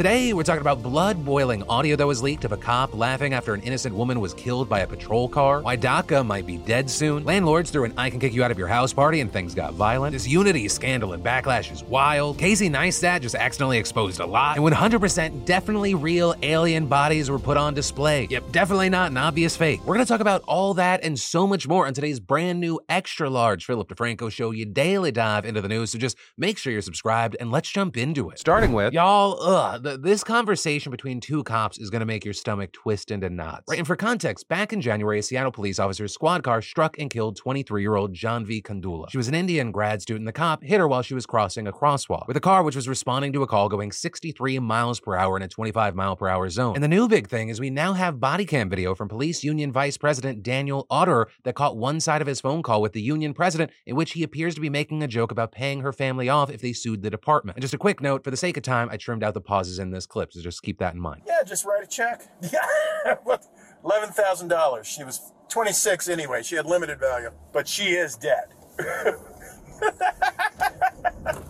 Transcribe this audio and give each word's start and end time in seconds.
Today, 0.00 0.32
we're 0.32 0.44
talking 0.44 0.62
about 0.62 0.82
blood 0.82 1.26
boiling 1.26 1.62
audio 1.64 1.94
that 1.94 2.06
was 2.06 2.22
leaked 2.22 2.46
of 2.46 2.52
a 2.52 2.56
cop 2.56 2.94
laughing 2.94 3.34
after 3.34 3.52
an 3.52 3.60
innocent 3.60 3.94
woman 3.94 4.18
was 4.18 4.32
killed 4.32 4.66
by 4.66 4.80
a 4.80 4.86
patrol 4.86 5.28
car, 5.28 5.60
why 5.60 5.76
DACA 5.76 6.24
might 6.24 6.46
be 6.46 6.56
dead 6.56 6.88
soon, 6.88 7.22
landlords 7.24 7.70
threw 7.70 7.84
an 7.84 7.92
I 7.98 8.08
can 8.08 8.18
kick 8.18 8.32
you 8.32 8.42
out 8.42 8.50
of 8.50 8.56
your 8.56 8.66
house 8.66 8.94
party 8.94 9.20
and 9.20 9.30
things 9.30 9.54
got 9.54 9.74
violent, 9.74 10.14
this 10.14 10.26
Unity 10.26 10.68
scandal 10.68 11.12
and 11.12 11.22
backlash 11.22 11.70
is 11.70 11.84
wild, 11.84 12.38
Casey 12.38 12.70
Neistat 12.70 13.20
just 13.20 13.34
accidentally 13.34 13.76
exposed 13.76 14.20
a 14.20 14.24
lot, 14.24 14.56
and 14.56 14.66
100% 14.66 15.44
definitely 15.44 15.94
real 15.94 16.34
alien 16.42 16.86
bodies 16.86 17.30
were 17.30 17.38
put 17.38 17.58
on 17.58 17.74
display. 17.74 18.26
Yep, 18.30 18.52
definitely 18.52 18.88
not 18.88 19.10
an 19.10 19.18
obvious 19.18 19.54
fake. 19.54 19.84
We're 19.84 19.96
gonna 19.96 20.06
talk 20.06 20.20
about 20.20 20.42
all 20.46 20.72
that 20.72 21.04
and 21.04 21.18
so 21.20 21.46
much 21.46 21.68
more 21.68 21.86
on 21.86 21.92
today's 21.92 22.20
brand 22.20 22.58
new 22.58 22.80
extra 22.88 23.28
large 23.28 23.66
Philip 23.66 23.90
DeFranco 23.90 24.32
show, 24.32 24.50
you 24.50 24.64
daily 24.64 25.12
dive 25.12 25.44
into 25.44 25.60
the 25.60 25.68
news, 25.68 25.92
so 25.92 25.98
just 25.98 26.16
make 26.38 26.56
sure 26.56 26.72
you're 26.72 26.80
subscribed 26.80 27.36
and 27.38 27.50
let's 27.50 27.68
jump 27.68 27.98
into 27.98 28.30
it. 28.30 28.38
Starting 28.38 28.72
with, 28.72 28.94
y'all, 28.94 29.38
ugh, 29.42 29.89
th- 29.90 30.00
this 30.02 30.24
conversation 30.24 30.90
between 30.90 31.20
two 31.20 31.42
cops 31.44 31.78
is 31.78 31.90
gonna 31.90 32.06
make 32.06 32.24
your 32.24 32.34
stomach 32.34 32.72
twist 32.72 33.10
into 33.10 33.28
knots. 33.28 33.64
Right, 33.68 33.78
and 33.78 33.86
for 33.86 33.96
context, 33.96 34.48
back 34.48 34.72
in 34.72 34.80
January, 34.80 35.18
a 35.18 35.22
Seattle 35.22 35.52
police 35.52 35.78
officer's 35.78 36.12
squad 36.12 36.42
car 36.42 36.62
struck 36.62 36.98
and 36.98 37.10
killed 37.10 37.36
23 37.36 37.82
year 37.82 37.96
old 37.96 38.14
Jaahnavi 38.14 38.62
Kandula. 38.62 39.10
She 39.10 39.16
was 39.16 39.28
an 39.28 39.34
Indian 39.34 39.72
grad 39.72 40.02
student, 40.02 40.26
the 40.26 40.32
cop 40.32 40.62
hit 40.62 40.78
her 40.78 40.88
while 40.88 41.02
she 41.02 41.14
was 41.14 41.26
crossing 41.26 41.66
a 41.66 41.72
crosswalk 41.72 42.26
with 42.26 42.36
a 42.36 42.40
car 42.40 42.62
which 42.62 42.76
was 42.76 42.88
responding 42.88 43.32
to 43.32 43.42
a 43.42 43.46
call 43.46 43.68
going 43.68 43.92
63 43.92 44.58
miles 44.58 45.00
per 45.00 45.16
hour 45.16 45.36
in 45.36 45.42
a 45.42 45.48
25 45.48 45.94
mile 45.94 46.16
per 46.16 46.28
hour 46.28 46.48
zone. 46.48 46.74
And 46.74 46.84
the 46.84 46.88
new 46.88 47.08
big 47.08 47.28
thing 47.28 47.48
is 47.48 47.60
we 47.60 47.70
now 47.70 47.94
have 47.94 48.20
body 48.20 48.44
cam 48.44 48.68
video 48.68 48.94
from 48.94 49.08
police 49.08 49.42
union 49.42 49.72
vice 49.72 49.96
president 49.96 50.42
Daniel 50.42 50.86
Auderer 50.90 51.26
that 51.44 51.54
caught 51.54 51.76
one 51.76 52.00
side 52.00 52.20
of 52.20 52.26
his 52.26 52.40
phone 52.40 52.62
call 52.62 52.80
with 52.80 52.92
the 52.92 53.02
union 53.02 53.34
president 53.34 53.70
in 53.86 53.96
which 53.96 54.12
he 54.12 54.22
appears 54.22 54.54
to 54.54 54.60
be 54.60 54.70
making 54.70 55.02
a 55.02 55.08
joke 55.08 55.30
about 55.30 55.52
paying 55.52 55.80
her 55.80 55.92
family 55.92 56.28
off 56.28 56.50
if 56.50 56.60
they 56.60 56.72
sued 56.72 57.02
the 57.02 57.10
department. 57.10 57.56
And 57.56 57.62
just 57.62 57.74
a 57.74 57.78
quick 57.78 58.00
note, 58.00 58.22
for 58.22 58.30
the 58.30 58.36
sake 58.36 58.56
of 58.56 58.62
time, 58.62 58.88
I 58.90 58.96
trimmed 58.96 59.24
out 59.24 59.34
the 59.34 59.40
pauses 59.40 59.79
in 59.80 59.90
this 59.90 60.06
clip, 60.06 60.32
so 60.32 60.40
just 60.40 60.62
keep 60.62 60.78
that 60.78 60.94
in 60.94 61.00
mind. 61.00 61.22
Yeah, 61.26 61.42
just 61.44 61.64
write 61.64 61.82
a 61.82 61.86
check. 61.86 62.22
Yeah, 62.52 63.16
what? 63.24 63.44
Eleven 63.84 64.10
thousand 64.10 64.48
dollars. 64.48 64.86
She 64.86 65.02
was 65.04 65.32
twenty 65.48 65.72
six 65.72 66.08
anyway. 66.08 66.42
She 66.42 66.54
had 66.54 66.66
limited 66.66 67.00
value, 67.00 67.30
but 67.52 67.66
she 67.66 67.94
is 67.94 68.14
dead. 68.14 68.44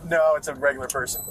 no, 0.09 0.37
it's 0.37 0.49
a 0.49 0.55
regular 0.55 0.87
person. 0.87 1.23